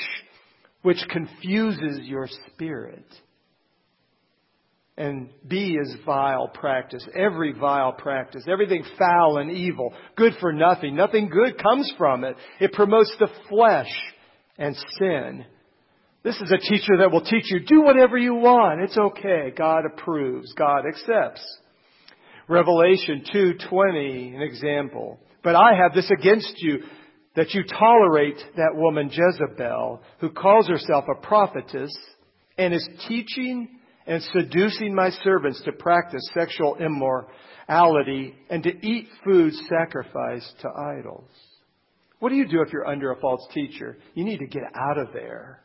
which 0.81 1.03
confuses 1.09 1.99
your 2.03 2.29
spirit. 2.53 3.05
And 4.95 5.27
B 5.45 5.77
is 5.77 5.93
vile 6.05 6.47
practice. 6.47 7.05
Every 7.13 7.51
vile 7.51 7.91
practice. 7.91 8.45
Everything 8.49 8.85
foul 8.97 9.39
and 9.39 9.51
evil. 9.51 9.93
Good 10.15 10.35
for 10.39 10.53
nothing. 10.53 10.95
Nothing 10.95 11.27
good 11.27 11.61
comes 11.61 11.91
from 11.97 12.23
it. 12.23 12.37
It 12.61 12.71
promotes 12.71 13.13
the 13.19 13.27
flesh 13.49 13.91
and 14.57 14.73
sin. 14.97 15.47
This 16.23 16.39
is 16.39 16.51
a 16.51 16.57
teacher 16.57 16.97
that 16.99 17.11
will 17.11 17.23
teach 17.23 17.51
you, 17.51 17.59
do 17.59 17.81
whatever 17.81 18.17
you 18.17 18.35
want. 18.35 18.81
It's 18.81 18.97
okay. 18.97 19.51
God 19.55 19.83
approves. 19.85 20.53
God 20.53 20.85
accepts. 20.87 21.41
Revelation 22.47 23.23
2:20 23.33 24.35
an 24.35 24.41
example. 24.41 25.19
But 25.43 25.55
I 25.55 25.75
have 25.75 25.93
this 25.93 26.09
against 26.09 26.61
you 26.61 26.83
that 27.35 27.53
you 27.53 27.63
tolerate 27.63 28.37
that 28.55 28.75
woman 28.75 29.09
Jezebel 29.09 30.01
who 30.19 30.29
calls 30.29 30.67
herself 30.67 31.05
a 31.09 31.25
prophetess 31.25 31.91
and 32.57 32.73
is 32.73 32.87
teaching 33.07 33.79
and 34.05 34.21
seducing 34.21 34.93
my 34.93 35.09
servants 35.09 35.61
to 35.63 35.71
practice 35.71 36.21
sexual 36.33 36.77
immorality 36.77 38.35
and 38.49 38.63
to 38.63 38.85
eat 38.85 39.07
food 39.25 39.53
sacrificed 39.67 40.53
to 40.61 40.69
idols. 40.69 41.29
What 42.19 42.29
do 42.29 42.35
you 42.35 42.47
do 42.47 42.61
if 42.61 42.71
you're 42.71 42.87
under 42.87 43.11
a 43.11 43.19
false 43.19 43.45
teacher? 43.53 43.97
You 44.13 44.23
need 44.23 44.39
to 44.39 44.47
get 44.47 44.63
out 44.75 44.97
of 44.97 45.11
there. 45.13 45.62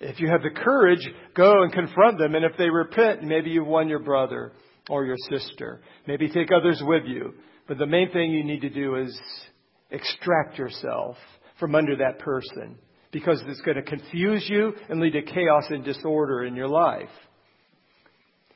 If 0.00 0.18
you 0.18 0.28
have 0.28 0.42
the 0.42 0.50
courage, 0.50 1.06
go 1.34 1.62
and 1.62 1.72
confront 1.72 2.18
them. 2.18 2.34
And 2.34 2.44
if 2.44 2.56
they 2.56 2.70
repent, 2.70 3.22
maybe 3.22 3.50
you've 3.50 3.66
won 3.66 3.88
your 3.88 3.98
brother 3.98 4.52
or 4.88 5.04
your 5.04 5.16
sister. 5.30 5.82
Maybe 6.06 6.28
take 6.30 6.50
others 6.52 6.82
with 6.84 7.04
you. 7.06 7.34
But 7.68 7.78
the 7.78 7.86
main 7.86 8.10
thing 8.10 8.32
you 8.32 8.42
need 8.42 8.62
to 8.62 8.70
do 8.70 8.96
is 8.96 9.18
extract 9.90 10.58
yourself 10.58 11.16
from 11.58 11.74
under 11.74 11.96
that 11.96 12.18
person 12.18 12.76
because 13.12 13.42
it's 13.46 13.60
going 13.60 13.76
to 13.76 13.82
confuse 13.82 14.46
you 14.48 14.72
and 14.88 15.00
lead 15.00 15.12
to 15.12 15.22
chaos 15.22 15.64
and 15.68 15.84
disorder 15.84 16.44
in 16.44 16.56
your 16.56 16.68
life. 16.68 17.08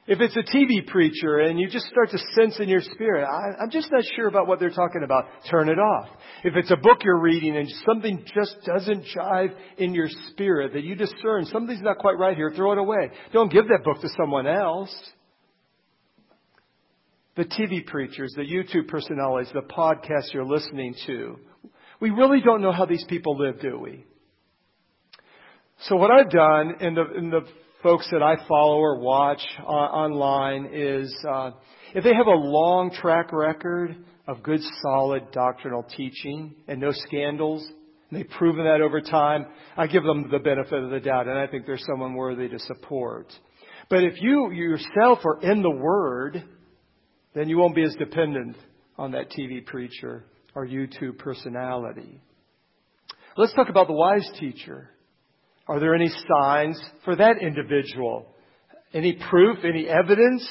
If 0.06 0.20
it's 0.20 0.36
a 0.36 0.42
TV 0.42 0.86
preacher 0.86 1.38
and 1.38 1.58
you 1.58 1.66
just 1.68 1.86
start 1.86 2.10
to 2.10 2.18
sense 2.34 2.60
in 2.60 2.68
your 2.68 2.82
spirit, 2.82 3.24
I, 3.24 3.62
am 3.62 3.70
just 3.70 3.90
not 3.90 4.04
sure 4.14 4.28
about 4.28 4.46
what 4.46 4.60
they're 4.60 4.68
talking 4.68 5.02
about, 5.02 5.24
turn 5.50 5.70
it 5.70 5.78
off. 5.78 6.08
If 6.44 6.56
it's 6.56 6.70
a 6.70 6.76
book 6.76 6.98
you're 7.02 7.20
reading 7.20 7.56
and 7.56 7.66
something 7.86 8.22
just 8.34 8.56
doesn't 8.66 9.06
jive 9.16 9.54
in 9.78 9.94
your 9.94 10.08
spirit 10.30 10.74
that 10.74 10.82
you 10.82 10.94
discern, 10.94 11.46
something's 11.46 11.80
not 11.80 11.98
quite 11.98 12.18
right 12.18 12.36
here, 12.36 12.52
throw 12.54 12.72
it 12.72 12.78
away. 12.78 13.12
Don't 13.32 13.50
give 13.50 13.66
that 13.68 13.80
book 13.82 14.02
to 14.02 14.08
someone 14.14 14.46
else. 14.46 14.94
The 17.36 17.46
TV 17.46 17.86
preachers, 17.86 18.34
the 18.36 18.42
YouTube 18.42 18.88
personalities, 18.88 19.52
the 19.54 19.62
podcasts 19.62 20.34
you're 20.34 20.44
listening 20.44 20.94
to, 21.06 21.38
we 21.98 22.10
really 22.10 22.42
don't 22.42 22.60
know 22.60 22.72
how 22.72 22.84
these 22.84 23.04
people 23.08 23.38
live, 23.38 23.58
do 23.58 23.78
we? 23.78 24.04
So 25.86 25.96
what 25.96 26.10
I've 26.10 26.30
done 26.30 26.74
in 26.80 26.94
the, 26.94 27.04
in 27.16 27.30
the 27.30 27.40
folks 27.84 28.08
that 28.10 28.22
I 28.22 28.36
follow 28.48 28.78
or 28.78 28.98
watch 28.98 29.42
uh, 29.60 29.66
online 29.66 30.70
is 30.72 31.14
uh, 31.28 31.50
if 31.94 32.02
they 32.02 32.14
have 32.14 32.26
a 32.26 32.30
long 32.30 32.90
track 32.90 33.30
record 33.30 33.94
of 34.26 34.42
good, 34.42 34.60
solid 34.82 35.30
doctrinal 35.32 35.82
teaching 35.82 36.54
and 36.66 36.80
no 36.80 36.92
scandals, 36.92 37.62
and 38.10 38.18
they've 38.18 38.30
proven 38.38 38.64
that 38.64 38.80
over 38.80 39.02
time, 39.02 39.44
I 39.76 39.86
give 39.86 40.02
them 40.02 40.30
the 40.30 40.38
benefit 40.38 40.82
of 40.82 40.88
the 40.88 40.98
doubt, 40.98 41.28
and 41.28 41.38
I 41.38 41.46
think 41.46 41.66
they're 41.66 41.76
someone 41.76 42.14
worthy 42.14 42.48
to 42.48 42.58
support. 42.58 43.30
But 43.90 44.02
if 44.02 44.14
you 44.22 44.50
yourself 44.50 45.18
are 45.26 45.42
in 45.42 45.60
the 45.60 45.70
Word, 45.70 46.42
then 47.34 47.50
you 47.50 47.58
won't 47.58 47.74
be 47.74 47.82
as 47.82 47.94
dependent 47.96 48.56
on 48.96 49.10
that 49.10 49.30
TV 49.30 49.64
preacher 49.64 50.24
or 50.54 50.66
YouTube 50.66 51.18
personality. 51.18 52.22
Let's 53.36 53.52
talk 53.52 53.68
about 53.68 53.88
the 53.88 53.92
wise 53.92 54.26
teacher. 54.40 54.88
Are 55.66 55.80
there 55.80 55.94
any 55.94 56.10
signs 56.28 56.80
for 57.04 57.16
that 57.16 57.38
individual? 57.40 58.26
Any 58.92 59.18
proof, 59.30 59.58
any 59.64 59.88
evidence? 59.88 60.46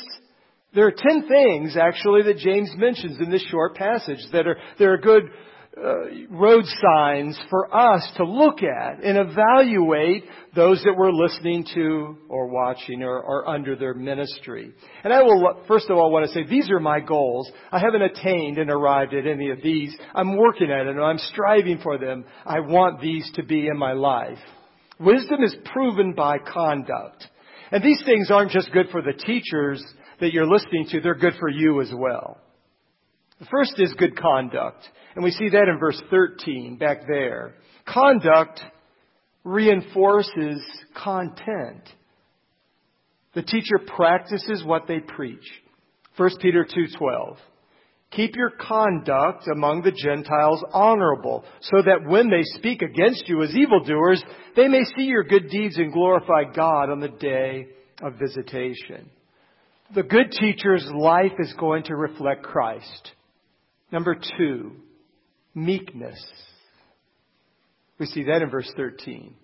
There 0.74 0.88
are 0.88 0.92
ten 0.92 1.28
things 1.28 1.78
actually 1.78 2.24
that 2.24 2.38
James 2.38 2.72
mentions 2.76 3.20
in 3.20 3.30
this 3.30 3.46
short 3.50 3.76
passage 3.76 4.20
that 4.32 4.48
are, 4.48 4.58
that 4.80 4.86
are 4.86 4.98
good 4.98 5.24
uh, 5.76 6.28
road 6.30 6.64
signs 6.84 7.40
for 7.50 7.76
us 7.76 8.08
to 8.18 8.24
look 8.24 8.60
at 8.62 9.04
and 9.04 9.18
evaluate 9.18 10.24
those 10.56 10.82
that 10.84 10.94
we're 10.96 11.12
listening 11.12 11.66
to 11.74 12.18
or 12.30 12.48
watching 12.48 13.02
or, 13.04 13.48
under 13.48 13.76
their 13.76 13.96
ministry. 13.96 14.72
And 15.04 15.12
I 15.12 15.24
will, 15.24 15.64
first 15.68 15.90
of 15.90 15.98
all, 15.98 16.12
want 16.12 16.28
to 16.28 16.34
say 16.34 16.44
these 16.44 16.70
are 16.70 16.80
my 16.80 17.00
goals. 17.00 17.52
I 17.72 17.80
haven't 17.80 18.04
attained 18.04 18.60
and 18.60 18.70
arrived 18.70 19.14
at 19.14 19.26
any 19.26 19.50
of 19.50 19.64
these. 19.64 19.96
I'm 20.14 20.38
working 20.38 20.70
at 20.70 20.86
it 20.86 20.90
and 20.90 21.02
I'm 21.02 21.18
striving 21.18 21.80
for 21.82 21.98
them. 21.98 22.26
I 22.46 22.60
want 22.60 23.02
these 23.02 23.32
to 23.36 23.44
be 23.44 23.68
in 23.68 23.78
my 23.78 23.94
life. 23.94 24.40
Wisdom 25.04 25.44
is 25.44 25.56
proven 25.66 26.14
by 26.14 26.38
conduct. 26.38 27.28
And 27.72 27.84
these 27.84 28.02
things 28.06 28.32
aren't 28.32 28.52
just 28.52 28.72
good 28.72 28.88
for 28.92 29.02
the 29.02 29.14
teachers 29.14 29.84
that 30.20 30.32
you're 30.32 30.48
listening 30.48 30.88
to, 30.90 31.02
they're 31.02 31.16
good 31.16 31.34
for 31.40 31.50
you 31.50 31.82
as 31.82 31.92
well. 31.94 32.38
The 33.40 33.46
first 33.48 33.74
is 33.78 33.94
good 33.98 34.18
conduct. 34.18 34.88
And 35.16 35.24
we 35.24 35.32
see 35.32 35.50
that 35.50 35.68
in 35.68 35.80
verse 35.80 36.02
13 36.10 36.78
back 36.78 37.02
there. 37.08 37.56
Conduct 37.86 38.62
reinforces 39.44 40.64
content. 40.96 41.90
The 43.34 43.42
teacher 43.42 43.80
practices 43.86 44.64
what 44.64 44.88
they 44.88 45.00
preach. 45.00 45.44
1 46.16 46.30
Peter 46.40 46.64
2:12. 46.66 47.38
Keep 48.16 48.36
your 48.36 48.52
conduct 48.52 49.48
among 49.48 49.82
the 49.82 49.92
Gentiles 49.92 50.64
honorable, 50.72 51.46
so 51.62 51.82
that 51.82 52.08
when 52.08 52.30
they 52.30 52.44
speak 52.44 52.82
against 52.82 53.28
you 53.28 53.42
as 53.42 53.56
evildoers, 53.56 54.24
they 54.56 54.68
may 54.68 54.84
see 54.96 55.04
your 55.04 55.24
good 55.24 55.50
deeds 55.50 55.78
and 55.78 55.92
glorify 55.92 56.44
God 56.56 56.90
on 56.92 57.00
the 57.00 57.10
day 57.10 57.68
of 58.02 58.14
visitation. 58.20 59.10
The 59.96 60.04
good 60.04 60.32
teacher's 60.32 60.88
life 60.96 61.34
is 61.40 61.54
going 61.60 61.84
to 61.84 61.96
reflect 61.96 62.44
Christ. 62.44 63.12
Number 63.92 64.16
two, 64.38 64.74
meekness. 65.56 66.24
We 68.00 68.06
see 68.08 68.24
that 68.24 68.42
in 68.42 68.50
verse 68.50 68.72
13. 68.76 69.36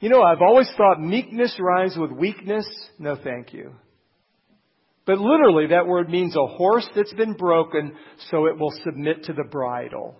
You 0.00 0.08
know, 0.08 0.22
I've 0.22 0.42
always 0.42 0.70
thought 0.76 1.00
meekness 1.00 1.56
rhymes 1.58 1.96
with 1.96 2.10
weakness. 2.10 2.66
No, 2.98 3.16
thank 3.22 3.52
you. 3.52 3.72
But 5.08 5.20
literally, 5.20 5.68
that 5.68 5.86
word 5.86 6.10
means 6.10 6.36
a 6.36 6.46
horse 6.46 6.86
that's 6.94 7.14
been 7.14 7.32
broken 7.32 7.94
so 8.30 8.44
it 8.44 8.58
will 8.58 8.74
submit 8.84 9.24
to 9.24 9.32
the 9.32 9.48
bridle. 9.50 10.14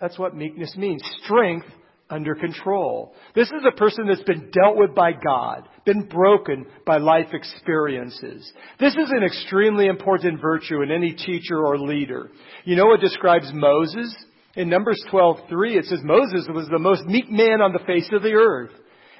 That's 0.00 0.20
what 0.20 0.36
meekness 0.36 0.76
means. 0.76 1.02
Strength 1.24 1.66
under 2.08 2.36
control. 2.36 3.12
This 3.34 3.48
is 3.48 3.64
a 3.66 3.76
person 3.76 4.06
that's 4.06 4.22
been 4.22 4.52
dealt 4.52 4.76
with 4.76 4.94
by 4.94 5.14
God, 5.14 5.68
been 5.84 6.06
broken 6.06 6.64
by 6.86 6.98
life 6.98 7.26
experiences. 7.32 8.52
This 8.78 8.94
is 8.94 9.10
an 9.10 9.24
extremely 9.24 9.86
important 9.86 10.40
virtue 10.40 10.82
in 10.82 10.92
any 10.92 11.12
teacher 11.12 11.58
or 11.66 11.76
leader. 11.76 12.30
You 12.64 12.76
know 12.76 12.86
what 12.86 13.00
describes 13.00 13.50
Moses? 13.52 14.14
In 14.54 14.68
Numbers 14.68 15.02
12:3 15.10 15.76
it 15.76 15.86
says 15.86 16.04
Moses 16.04 16.46
was 16.54 16.68
the 16.68 16.78
most 16.78 17.04
meek 17.04 17.28
man 17.32 17.60
on 17.60 17.72
the 17.72 17.84
face 17.84 18.08
of 18.12 18.22
the 18.22 18.34
earth. 18.34 18.70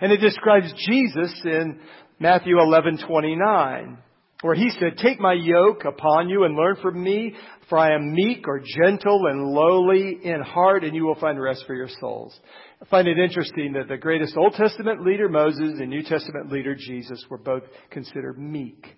And 0.00 0.12
it 0.12 0.18
describes 0.18 0.72
Jesus 0.86 1.34
in 1.44 1.80
Matthew 2.20 2.58
11:29 2.58 3.98
where 4.42 4.54
he 4.54 4.70
said, 4.70 4.96
"Take 4.96 5.20
my 5.20 5.34
yoke 5.34 5.84
upon 5.84 6.28
you 6.28 6.44
and 6.44 6.56
learn 6.56 6.76
from 6.76 7.02
me, 7.02 7.34
for 7.68 7.78
I 7.78 7.94
am 7.94 8.14
meek 8.14 8.48
or 8.48 8.60
gentle 8.60 9.26
and 9.26 9.42
lowly 9.48 10.18
in 10.24 10.40
heart, 10.40 10.82
and 10.82 10.94
you 10.94 11.04
will 11.04 11.14
find 11.16 11.40
rest 11.40 11.66
for 11.66 11.74
your 11.74 11.88
souls." 11.88 12.40
I 12.80 12.86
find 12.86 13.06
it 13.06 13.18
interesting 13.18 13.74
that 13.74 13.88
the 13.88 13.98
greatest 13.98 14.36
Old 14.36 14.54
Testament 14.54 15.02
leader, 15.04 15.28
Moses, 15.28 15.78
and 15.78 15.90
New 15.90 16.02
Testament 16.02 16.50
leader, 16.50 16.74
Jesus, 16.74 17.22
were 17.28 17.38
both 17.38 17.64
considered 17.90 18.38
meek. 18.38 18.96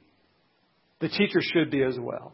The 1.00 1.08
teacher 1.08 1.40
should 1.40 1.70
be 1.70 1.82
as 1.82 1.98
well. 1.98 2.32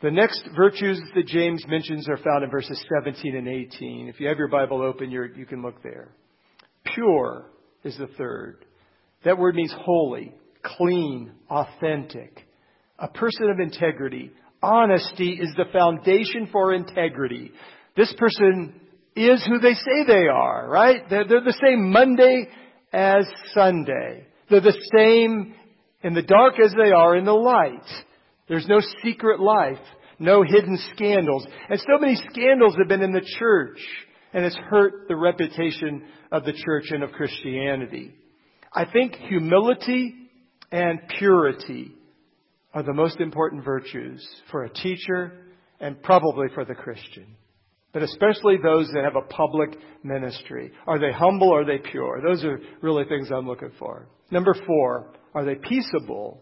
The 0.00 0.10
next 0.10 0.42
virtues 0.56 1.00
that 1.14 1.26
James 1.26 1.64
mentions 1.68 2.08
are 2.08 2.16
found 2.16 2.42
in 2.42 2.50
verses 2.50 2.82
17 2.96 3.36
and 3.36 3.46
18. 3.46 4.08
If 4.08 4.18
you 4.18 4.28
have 4.28 4.38
your 4.38 4.48
Bible 4.48 4.82
open, 4.82 5.10
you 5.10 5.46
can 5.46 5.62
look 5.62 5.82
there. 5.82 6.08
Pure 6.94 7.50
is 7.84 7.96
the 7.98 8.08
third. 8.08 8.64
That 9.24 9.38
word 9.38 9.54
means 9.54 9.72
holy, 9.72 10.32
clean, 10.62 11.32
authentic. 11.50 12.46
A 12.98 13.08
person 13.08 13.50
of 13.50 13.60
integrity. 13.60 14.30
Honesty 14.62 15.38
is 15.40 15.50
the 15.56 15.64
foundation 15.72 16.48
for 16.52 16.72
integrity. 16.72 17.52
This 17.96 18.14
person 18.16 18.80
is 19.16 19.44
who 19.46 19.58
they 19.58 19.74
say 19.74 20.04
they 20.06 20.28
are, 20.28 20.68
right? 20.68 21.02
They're, 21.10 21.26
they're 21.26 21.44
the 21.44 21.58
same 21.62 21.90
Monday 21.90 22.48
as 22.92 23.26
Sunday. 23.52 24.26
They're 24.48 24.60
the 24.60 24.88
same 24.96 25.54
in 26.02 26.14
the 26.14 26.22
dark 26.22 26.54
as 26.64 26.72
they 26.72 26.92
are 26.92 27.16
in 27.16 27.24
the 27.24 27.32
light. 27.32 27.86
There's 28.48 28.66
no 28.68 28.80
secret 29.02 29.40
life, 29.40 29.78
no 30.18 30.42
hidden 30.42 30.78
scandals. 30.94 31.46
And 31.68 31.80
so 31.80 31.98
many 31.98 32.16
scandals 32.30 32.76
have 32.78 32.88
been 32.88 33.02
in 33.02 33.12
the 33.12 33.26
church, 33.38 33.78
and 34.32 34.44
it's 34.44 34.58
hurt 34.68 35.08
the 35.08 35.16
reputation 35.16 36.04
of 36.30 36.44
the 36.44 36.52
church 36.52 36.90
and 36.90 37.02
of 37.02 37.12
Christianity. 37.12 38.14
I 38.72 38.86
think 38.86 39.14
humility 39.16 40.14
and 40.72 41.00
purity 41.18 41.92
are 42.74 42.82
the 42.82 42.94
most 42.94 43.20
important 43.20 43.64
virtues 43.64 44.26
for 44.50 44.64
a 44.64 44.72
teacher 44.72 45.32
and 45.78 46.02
probably 46.02 46.48
for 46.54 46.64
the 46.64 46.74
Christian. 46.74 47.26
But 47.92 48.02
especially 48.02 48.56
those 48.56 48.88
that 48.94 49.04
have 49.04 49.16
a 49.16 49.28
public 49.28 49.76
ministry. 50.02 50.72
Are 50.86 50.98
they 50.98 51.12
humble? 51.12 51.54
Are 51.54 51.66
they 51.66 51.78
pure? 51.78 52.22
Those 52.26 52.42
are 52.42 52.58
really 52.80 53.04
things 53.04 53.30
I'm 53.30 53.46
looking 53.46 53.72
for. 53.78 54.08
Number 54.30 54.54
four, 54.66 55.12
are 55.34 55.44
they 55.44 55.56
peaceable? 55.56 56.40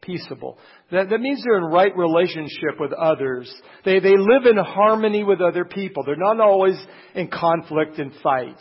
Peaceable. 0.00 0.58
That, 0.90 1.10
that 1.10 1.20
means 1.20 1.42
they're 1.44 1.58
in 1.58 1.64
right 1.64 1.94
relationship 1.94 2.80
with 2.80 2.92
others. 2.94 3.52
They, 3.84 4.00
they 4.00 4.16
live 4.16 4.46
in 4.46 4.56
harmony 4.56 5.24
with 5.24 5.42
other 5.42 5.66
people. 5.66 6.04
They're 6.04 6.16
not 6.16 6.40
always 6.40 6.78
in 7.14 7.28
conflict 7.28 7.98
and 7.98 8.12
fight. 8.22 8.60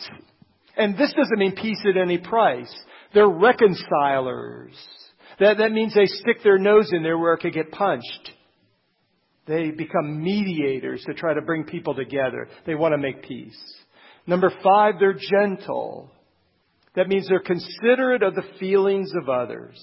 And 0.76 0.98
this 0.98 1.14
doesn't 1.14 1.40
mean 1.40 1.56
peace 1.56 1.80
at 1.90 1.96
any 1.96 2.18
price. 2.18 2.74
They're 3.16 3.28
reconcilers. 3.28 4.76
That, 5.40 5.58
that 5.58 5.72
means 5.72 5.96
they 5.96 6.06
stick 6.06 6.44
their 6.44 6.60
nose 6.60 6.92
in 6.92 7.02
there 7.02 7.18
where 7.18 7.34
it 7.34 7.40
could 7.40 7.54
get 7.54 7.72
punched. 7.72 8.32
They 9.48 9.72
become 9.72 10.24
mediators 10.24 11.04
to 11.08 11.14
try 11.14 11.34
to 11.34 11.42
bring 11.42 11.64
people 11.64 11.96
together. 11.96 12.48
They 12.66 12.76
want 12.76 12.94
to 12.94 12.98
make 12.98 13.24
peace. 13.24 13.58
Number 14.28 14.52
five, 14.64 14.96
they're 15.00 15.18
gentle. 15.18 16.12
That 16.96 17.08
means 17.08 17.28
they're 17.28 17.40
considerate 17.40 18.22
of 18.22 18.36
the 18.36 18.44
feelings 18.60 19.12
of 19.22 19.30
others. 19.30 19.82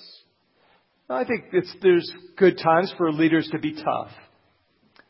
I 1.09 1.25
think 1.25 1.45
there's 1.81 2.11
good 2.37 2.59
times 2.59 2.92
for 2.97 3.12
leaders 3.12 3.49
to 3.53 3.59
be 3.59 3.75
tough. 3.75 4.11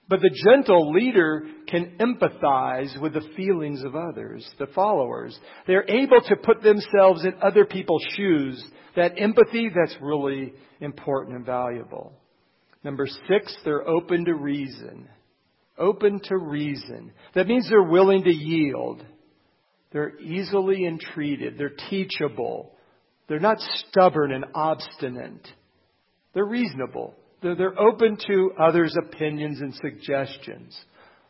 But 0.08 0.20
the 0.20 0.36
gentle 0.50 0.92
leader 0.92 1.44
can 1.68 1.96
empathize 1.98 3.00
with 3.00 3.14
the 3.14 3.26
feelings 3.36 3.82
of 3.84 3.94
others, 3.94 4.48
the 4.58 4.66
followers. 4.74 5.38
They're 5.66 5.88
able 5.88 6.20
to 6.28 6.36
put 6.36 6.62
themselves 6.62 7.24
in 7.24 7.34
other 7.40 7.64
people's 7.64 8.04
shoes. 8.16 8.62
That 8.96 9.12
empathy, 9.16 9.70
that's 9.74 9.96
really 10.00 10.52
important 10.80 11.36
and 11.36 11.46
valuable. 11.46 12.12
Number 12.84 13.06
six, 13.28 13.56
they're 13.64 13.88
open 13.88 14.24
to 14.24 14.34
reason. 14.34 15.08
Open 15.78 16.20
to 16.24 16.36
reason. 16.36 17.12
That 17.34 17.46
means 17.46 17.68
they're 17.68 17.82
willing 17.82 18.24
to 18.24 18.34
yield. 18.34 19.04
They're 19.92 20.18
easily 20.20 20.84
entreated. 20.84 21.56
They're 21.56 21.72
teachable. 21.90 22.72
They're 23.28 23.40
not 23.40 23.58
stubborn 23.60 24.32
and 24.32 24.46
obstinate. 24.54 25.46
They're 26.34 26.44
reasonable. 26.44 27.14
They're, 27.42 27.78
open 27.78 28.16
to 28.28 28.52
others' 28.58 28.96
opinions 28.96 29.60
and 29.60 29.74
suggestions. 29.74 30.78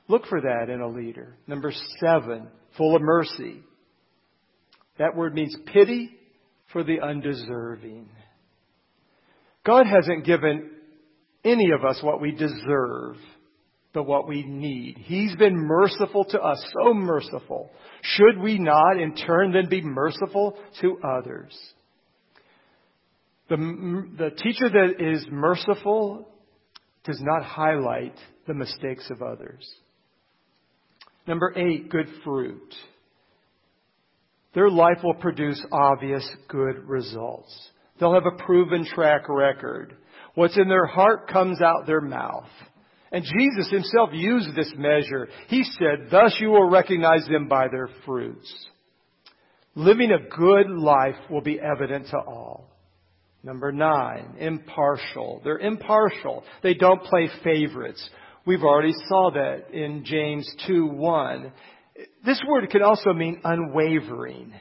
Look 0.08 0.26
for 0.26 0.40
that 0.40 0.68
in 0.68 0.80
a 0.80 0.88
leader. 0.88 1.36
Number 1.46 1.72
seven, 2.00 2.48
full 2.76 2.94
of 2.94 3.02
mercy. 3.02 3.62
That 4.98 5.16
word 5.16 5.34
means 5.34 5.56
pity 5.72 6.10
for 6.72 6.84
the 6.84 7.00
undeserving. 7.00 8.08
God 9.64 9.86
hasn't 9.86 10.26
given 10.26 10.70
any 11.44 11.70
of 11.70 11.84
us 11.84 12.00
what 12.02 12.20
we 12.20 12.32
deserve, 12.32 13.16
but 13.92 14.04
what 14.04 14.28
we 14.28 14.42
need. 14.42 14.98
He's 14.98 15.34
been 15.36 15.56
merciful 15.56 16.24
to 16.26 16.40
us, 16.40 16.62
so 16.72 16.92
merciful. 16.94 17.70
Should 18.02 18.38
we 18.42 18.58
not, 18.58 19.00
in 19.00 19.14
turn, 19.14 19.52
then 19.52 19.68
be 19.68 19.82
merciful 19.82 20.58
to 20.80 20.98
others? 21.18 21.56
The, 23.52 24.08
the 24.16 24.30
teacher 24.30 24.70
that 24.70 24.94
is 24.98 25.26
merciful 25.30 26.26
does 27.04 27.20
not 27.20 27.44
highlight 27.44 28.14
the 28.46 28.54
mistakes 28.54 29.10
of 29.10 29.20
others. 29.20 29.70
Number 31.26 31.52
eight, 31.54 31.90
good 31.90 32.06
fruit. 32.24 32.74
Their 34.54 34.70
life 34.70 35.00
will 35.04 35.16
produce 35.16 35.62
obvious 35.70 36.26
good 36.48 36.88
results. 36.88 37.54
They'll 38.00 38.14
have 38.14 38.24
a 38.24 38.42
proven 38.42 38.86
track 38.86 39.28
record. 39.28 39.98
What's 40.34 40.56
in 40.56 40.70
their 40.70 40.86
heart 40.86 41.28
comes 41.28 41.60
out 41.60 41.86
their 41.86 42.00
mouth. 42.00 42.48
And 43.12 43.22
Jesus 43.22 43.70
himself 43.70 44.08
used 44.14 44.56
this 44.56 44.72
measure. 44.78 45.28
He 45.48 45.62
said, 45.62 46.08
thus 46.10 46.34
you 46.40 46.48
will 46.48 46.70
recognize 46.70 47.26
them 47.30 47.48
by 47.48 47.68
their 47.68 47.90
fruits. 48.06 48.50
Living 49.74 50.10
a 50.10 50.34
good 50.34 50.70
life 50.70 51.16
will 51.28 51.42
be 51.42 51.60
evident 51.60 52.06
to 52.12 52.16
all. 52.16 52.71
Number 53.42 53.72
nine, 53.72 54.36
impartial. 54.38 55.40
They're 55.42 55.58
impartial. 55.58 56.44
They 56.62 56.74
don't 56.74 57.02
play 57.02 57.28
favorites. 57.42 58.08
We've 58.46 58.62
already 58.62 58.94
saw 59.08 59.30
that 59.32 59.70
in 59.72 60.04
James 60.04 60.48
2 60.66 60.86
1. 60.86 61.52
This 62.24 62.40
word 62.48 62.70
can 62.70 62.82
also 62.82 63.12
mean 63.12 63.40
unwavering, 63.44 64.54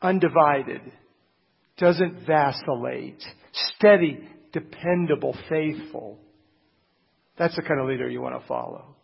undivided, 0.00 0.80
doesn't 1.78 2.26
vacillate, 2.26 3.22
steady, 3.76 4.28
dependable, 4.52 5.36
faithful. 5.48 6.18
That's 7.38 7.56
the 7.56 7.62
kind 7.62 7.80
of 7.80 7.88
leader 7.88 8.08
you 8.08 8.20
want 8.20 8.40
to 8.40 8.46
follow. 8.46 8.96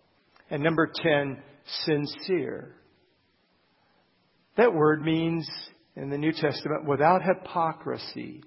And 0.51 0.63
number 0.63 0.91
10, 0.95 1.43
sincere. 1.85 2.75
That 4.57 4.75
word 4.75 5.03
means, 5.03 5.49
in 5.99 6.11
the 6.11 6.19
New 6.19 6.33
Testament, 6.33 6.87
without 6.87 7.23
hypocrisy. 7.23 8.43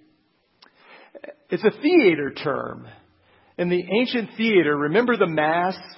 It's 1.50 1.64
a 1.64 1.82
theater 1.82 2.32
term. 2.32 2.88
In 3.58 3.70
the 3.70 3.84
ancient 4.00 4.32
theater, 4.38 4.78
remember 4.78 5.18
the 5.18 5.28
masks? 5.28 5.96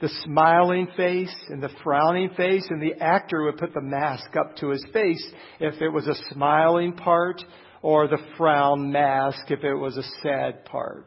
The 0.00 0.10
smiling 0.24 0.88
face 0.96 1.34
and 1.50 1.62
the 1.62 1.68
frowning 1.84 2.30
face, 2.30 2.66
and 2.70 2.80
the 2.80 3.02
actor 3.02 3.42
would 3.42 3.58
put 3.58 3.74
the 3.74 3.82
mask 3.82 4.34
up 4.34 4.56
to 4.56 4.70
his 4.70 4.84
face 4.94 5.22
if 5.58 5.82
it 5.82 5.90
was 5.90 6.06
a 6.06 6.14
smiling 6.32 6.94
part, 6.94 7.42
or 7.82 8.08
the 8.08 8.16
frown 8.38 8.90
mask 8.90 9.50
if 9.50 9.62
it 9.62 9.74
was 9.74 9.98
a 9.98 10.22
sad 10.22 10.64
part. 10.64 11.06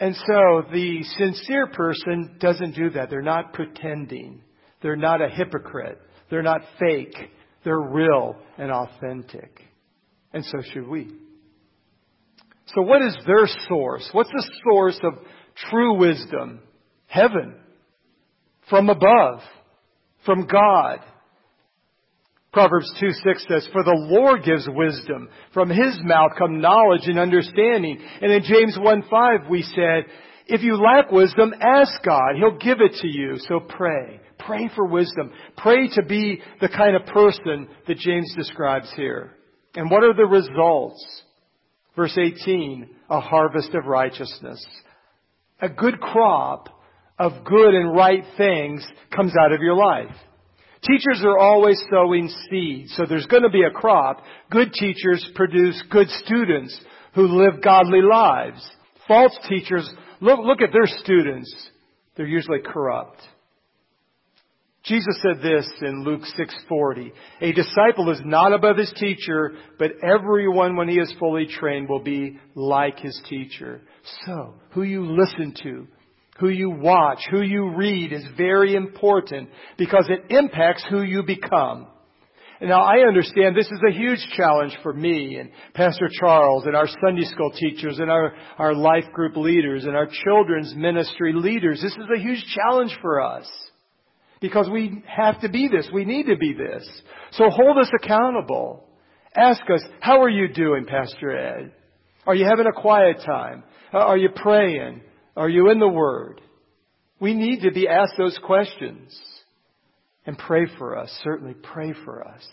And 0.00 0.14
so 0.14 0.62
the 0.72 1.02
sincere 1.18 1.66
person 1.68 2.36
doesn't 2.38 2.74
do 2.74 2.90
that. 2.90 3.10
They're 3.10 3.20
not 3.22 3.52
pretending. 3.52 4.42
They're 4.82 4.96
not 4.96 5.20
a 5.20 5.28
hypocrite. 5.28 6.00
They're 6.30 6.42
not 6.42 6.60
fake. 6.78 7.16
They're 7.66 7.80
real 7.80 8.36
and 8.58 8.70
authentic. 8.70 9.60
And 10.32 10.44
so 10.44 10.58
should 10.72 10.86
we. 10.86 11.08
So 12.66 12.82
what 12.82 13.02
is 13.02 13.18
their 13.26 13.48
source? 13.68 14.08
What's 14.12 14.30
the 14.30 14.50
source 14.62 15.00
of 15.02 15.14
true 15.68 15.98
wisdom? 15.98 16.60
Heaven. 17.08 17.56
From 18.70 18.88
above. 18.88 19.40
From 20.24 20.46
God. 20.46 21.00
Proverbs 22.52 22.94
2 23.00 23.10
6 23.10 23.46
says, 23.48 23.68
For 23.72 23.82
the 23.82 24.06
Lord 24.10 24.44
gives 24.44 24.68
wisdom. 24.68 25.28
From 25.52 25.68
His 25.68 25.98
mouth 26.04 26.30
come 26.38 26.60
knowledge 26.60 27.08
and 27.08 27.18
understanding. 27.18 27.98
And 28.22 28.30
in 28.30 28.44
James 28.44 28.78
1 28.80 29.02
5 29.10 29.50
we 29.50 29.62
said, 29.62 30.04
If 30.46 30.62
you 30.62 30.76
lack 30.76 31.10
wisdom, 31.10 31.54
ask 31.60 32.02
God. 32.04 32.36
He'll 32.36 32.58
give 32.58 32.80
it 32.80 33.00
to 33.00 33.08
you. 33.08 33.36
So 33.48 33.60
pray. 33.60 34.20
Pray 34.38 34.70
for 34.74 34.86
wisdom. 34.86 35.32
Pray 35.56 35.88
to 35.94 36.02
be 36.02 36.40
the 36.60 36.68
kind 36.68 36.94
of 36.94 37.06
person 37.06 37.68
that 37.88 37.98
James 37.98 38.32
describes 38.36 38.92
here. 38.94 39.32
And 39.74 39.90
what 39.90 40.04
are 40.04 40.14
the 40.14 40.24
results? 40.24 41.04
Verse 41.96 42.16
18, 42.16 42.88
a 43.10 43.20
harvest 43.20 43.74
of 43.74 43.86
righteousness. 43.86 44.64
A 45.60 45.68
good 45.68 45.98
crop 46.00 46.68
of 47.18 47.44
good 47.44 47.74
and 47.74 47.96
right 47.96 48.22
things 48.36 48.86
comes 49.14 49.32
out 49.36 49.52
of 49.52 49.60
your 49.60 49.74
life. 49.74 50.14
Teachers 50.82 51.22
are 51.24 51.38
always 51.38 51.82
sowing 51.90 52.28
seeds, 52.48 52.94
so 52.94 53.04
there's 53.08 53.26
going 53.26 53.42
to 53.42 53.48
be 53.48 53.64
a 53.64 53.70
crop. 53.70 54.22
Good 54.50 54.72
teachers 54.72 55.28
produce 55.34 55.82
good 55.90 56.08
students 56.24 56.78
who 57.14 57.26
live 57.26 57.62
godly 57.62 58.02
lives. 58.02 58.70
False 59.08 59.36
teachers, 59.48 59.88
look, 60.20 60.40
look 60.40 60.60
at 60.60 60.72
their 60.72 60.86
students. 60.86 61.70
They're 62.16 62.26
usually 62.26 62.60
corrupt. 62.60 63.20
Jesus 64.86 65.20
said 65.20 65.42
this 65.42 65.68
in 65.82 66.04
Luke 66.04 66.22
6:40, 66.36 67.12
"A 67.40 67.52
disciple 67.52 68.08
is 68.10 68.20
not 68.24 68.52
above 68.52 68.76
his 68.76 68.92
teacher, 68.92 69.54
but 69.80 69.92
everyone 70.02 70.76
when 70.76 70.88
he 70.88 70.98
is 71.00 71.12
fully 71.18 71.46
trained 71.46 71.88
will 71.88 72.02
be 72.02 72.38
like 72.54 73.00
his 73.00 73.20
teacher." 73.28 73.80
So, 74.24 74.54
who 74.70 74.84
you 74.84 75.04
listen 75.04 75.54
to, 75.64 75.88
who 76.38 76.48
you 76.48 76.70
watch, 76.70 77.26
who 77.30 77.40
you 77.40 77.70
read 77.70 78.12
is 78.12 78.24
very 78.36 78.76
important 78.76 79.50
because 79.76 80.08
it 80.08 80.26
impacts 80.30 80.84
who 80.84 81.02
you 81.02 81.24
become. 81.24 81.88
Now 82.60 82.82
I 82.82 83.06
understand 83.06 83.54
this 83.54 83.66
is 83.66 83.80
a 83.86 83.92
huge 83.92 84.26
challenge 84.34 84.76
for 84.82 84.92
me 84.92 85.36
and 85.36 85.50
Pastor 85.74 86.08
Charles 86.18 86.64
and 86.64 86.74
our 86.74 86.86
Sunday 86.86 87.24
school 87.24 87.50
teachers 87.50 87.98
and 87.98 88.10
our, 88.10 88.34
our 88.58 88.74
life 88.74 89.04
group 89.12 89.36
leaders 89.36 89.84
and 89.84 89.94
our 89.94 90.08
children's 90.24 90.74
ministry 90.74 91.32
leaders. 91.34 91.82
This 91.82 91.92
is 91.92 92.06
a 92.14 92.18
huge 92.20 92.44
challenge 92.54 92.96
for 93.02 93.20
us 93.20 93.46
because 94.40 94.70
we 94.70 95.02
have 95.06 95.40
to 95.42 95.50
be 95.50 95.68
this. 95.68 95.88
We 95.92 96.06
need 96.06 96.26
to 96.26 96.36
be 96.36 96.54
this. 96.54 96.88
So 97.32 97.50
hold 97.50 97.76
us 97.78 97.90
accountable. 98.02 98.84
Ask 99.34 99.62
us, 99.72 99.82
how 100.00 100.22
are 100.22 100.30
you 100.30 100.48
doing, 100.48 100.86
Pastor 100.86 101.36
Ed? 101.36 101.72
Are 102.26 102.34
you 102.34 102.46
having 102.46 102.66
a 102.66 102.80
quiet 102.80 103.18
time? 103.24 103.64
Uh, 103.92 103.98
are 103.98 104.16
you 104.16 104.30
praying? 104.34 105.02
Are 105.36 105.48
you 105.48 105.70
in 105.70 105.78
the 105.78 105.88
Word? 105.88 106.40
We 107.20 107.34
need 107.34 107.62
to 107.62 107.70
be 107.70 107.86
asked 107.86 108.14
those 108.16 108.38
questions. 108.42 109.18
And 110.26 110.36
pray 110.36 110.66
for 110.78 110.98
us. 110.98 111.10
Certainly 111.22 111.54
pray 111.62 111.94
for 112.04 112.26
us. 112.26 112.46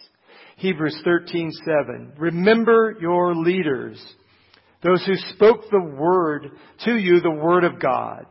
Hebrews 0.57 1.01
13:7. 1.05 2.13
Remember 2.17 2.95
your 2.99 3.33
leaders, 3.35 3.99
those 4.81 5.03
who 5.05 5.15
spoke 5.33 5.69
the 5.69 5.95
word 5.97 6.51
to 6.85 6.95
you, 6.95 7.19
the 7.19 7.31
word 7.31 7.63
of 7.63 7.79
God. 7.79 8.25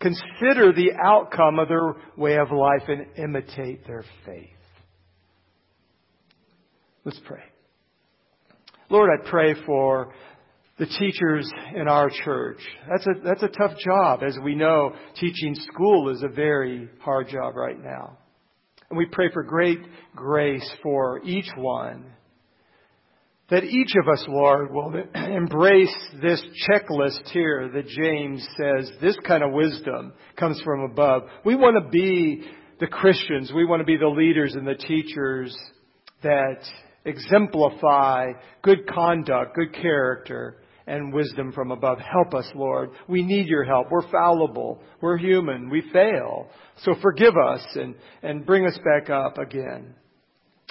Consider 0.00 0.72
the 0.72 0.92
outcome 1.02 1.58
of 1.58 1.68
their 1.68 1.94
way 2.16 2.36
of 2.36 2.50
life 2.50 2.88
and 2.88 3.06
imitate 3.16 3.86
their 3.86 4.04
faith. 4.24 4.50
Let's 7.04 7.20
pray. 7.20 7.42
Lord, 8.90 9.10
I 9.10 9.28
pray 9.28 9.54
for 9.64 10.12
the 10.78 10.86
teachers 10.86 11.50
in 11.74 11.88
our 11.88 12.10
church. 12.10 12.58
That's 12.88 13.06
a, 13.06 13.20
that's 13.24 13.42
a 13.42 13.48
tough 13.48 13.78
job. 13.78 14.22
As 14.22 14.36
we 14.42 14.54
know, 14.54 14.94
teaching 15.18 15.54
school 15.54 16.10
is 16.10 16.22
a 16.22 16.28
very 16.28 16.88
hard 17.00 17.28
job 17.28 17.56
right 17.56 17.82
now. 17.82 18.18
And 18.88 18.98
we 18.98 19.06
pray 19.06 19.30
for 19.32 19.42
great 19.42 19.80
grace 20.14 20.68
for 20.82 21.20
each 21.24 21.48
one. 21.56 22.04
That 23.48 23.64
each 23.64 23.94
of 24.00 24.08
us, 24.12 24.24
Lord, 24.28 24.72
will 24.72 24.92
embrace 25.14 25.94
this 26.20 26.42
checklist 26.68 27.28
here 27.30 27.70
that 27.74 27.86
James 27.86 28.46
says 28.56 28.90
this 29.00 29.16
kind 29.26 29.44
of 29.44 29.52
wisdom 29.52 30.12
comes 30.36 30.60
from 30.62 30.80
above. 30.80 31.22
We 31.44 31.54
want 31.54 31.82
to 31.82 31.88
be 31.90 32.44
the 32.80 32.86
Christians. 32.88 33.52
We 33.54 33.64
want 33.64 33.80
to 33.80 33.84
be 33.86 33.96
the 33.96 34.08
leaders 34.08 34.54
and 34.54 34.66
the 34.66 34.74
teachers 34.74 35.56
that 36.22 36.62
exemplify 37.04 38.32
good 38.62 38.86
conduct, 38.88 39.54
good 39.54 39.72
character, 39.74 40.58
and 40.86 41.12
wisdom 41.12 41.52
from 41.52 41.70
above. 41.70 41.98
Help 41.98 42.34
us, 42.34 42.48
Lord. 42.54 42.90
We 43.08 43.22
need 43.22 43.46
your 43.46 43.64
help. 43.64 43.90
We're 43.90 44.08
fallible. 44.10 44.80
We're 45.00 45.18
human. 45.18 45.68
We 45.68 45.82
fail. 45.92 46.48
So 46.82 46.94
forgive 47.02 47.34
us 47.36 47.64
and, 47.74 47.94
and 48.22 48.46
bring 48.46 48.66
us 48.66 48.78
back 48.84 49.10
up 49.10 49.38
again. 49.38 49.94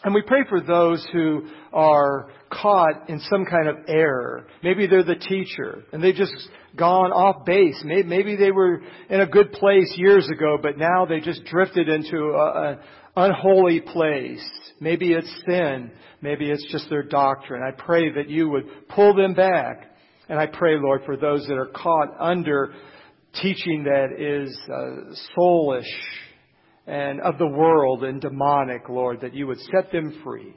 And 0.03 0.13
we 0.13 0.21
pray 0.21 0.43
for 0.47 0.61
those 0.61 1.05
who 1.11 1.47
are 1.73 2.29
caught 2.51 3.09
in 3.09 3.19
some 3.21 3.45
kind 3.45 3.67
of 3.67 3.77
error. 3.87 4.45
Maybe 4.63 4.87
they're 4.87 5.03
the 5.03 5.15
teacher 5.15 5.83
and 5.91 6.03
they've 6.03 6.15
just 6.15 6.33
gone 6.75 7.11
off 7.11 7.45
base. 7.45 7.81
Maybe, 7.83 8.03
maybe 8.07 8.35
they 8.35 8.51
were 8.51 8.81
in 9.09 9.21
a 9.21 9.25
good 9.25 9.51
place 9.53 9.91
years 9.97 10.29
ago, 10.29 10.57
but 10.61 10.77
now 10.77 11.05
they 11.05 11.21
just 11.21 11.43
drifted 11.45 11.89
into 11.89 12.33
an 12.35 12.79
unholy 13.15 13.81
place. 13.81 14.47
Maybe 14.79 15.13
it's 15.13 15.33
sin. 15.47 15.91
Maybe 16.21 16.51
it's 16.51 16.71
just 16.71 16.89
their 16.89 17.03
doctrine. 17.03 17.63
I 17.63 17.71
pray 17.71 18.11
that 18.11 18.29
you 18.29 18.49
would 18.49 18.87
pull 18.89 19.15
them 19.15 19.33
back 19.33 19.94
and 20.29 20.39
I 20.39 20.47
pray, 20.47 20.75
Lord, 20.79 21.01
for 21.05 21.17
those 21.17 21.45
that 21.47 21.57
are 21.57 21.67
caught 21.67 22.15
under 22.19 22.73
teaching 23.41 23.83
that 23.83 24.19
is 24.19 24.57
uh, 24.69 25.13
soulish 25.37 25.83
and 26.87 27.19
of 27.21 27.37
the 27.37 27.47
world 27.47 28.03
and 28.03 28.21
demonic, 28.21 28.89
Lord, 28.89 29.21
that 29.21 29.33
you 29.33 29.47
would 29.47 29.59
set 29.59 29.91
them 29.91 30.21
free. 30.23 30.53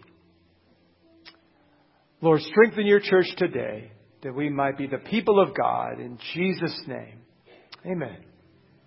Lord, 2.20 2.40
strengthen 2.42 2.86
your 2.86 3.00
church 3.00 3.28
today 3.36 3.92
that 4.22 4.34
we 4.34 4.48
might 4.50 4.76
be 4.76 4.86
the 4.86 4.98
people 4.98 5.40
of 5.40 5.56
God 5.56 6.00
in 6.00 6.18
Jesus' 6.34 6.80
name. 6.86 7.20
Amen. 7.86 8.18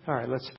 All 0.08 0.16
right, 0.16 0.28
let's 0.28 0.50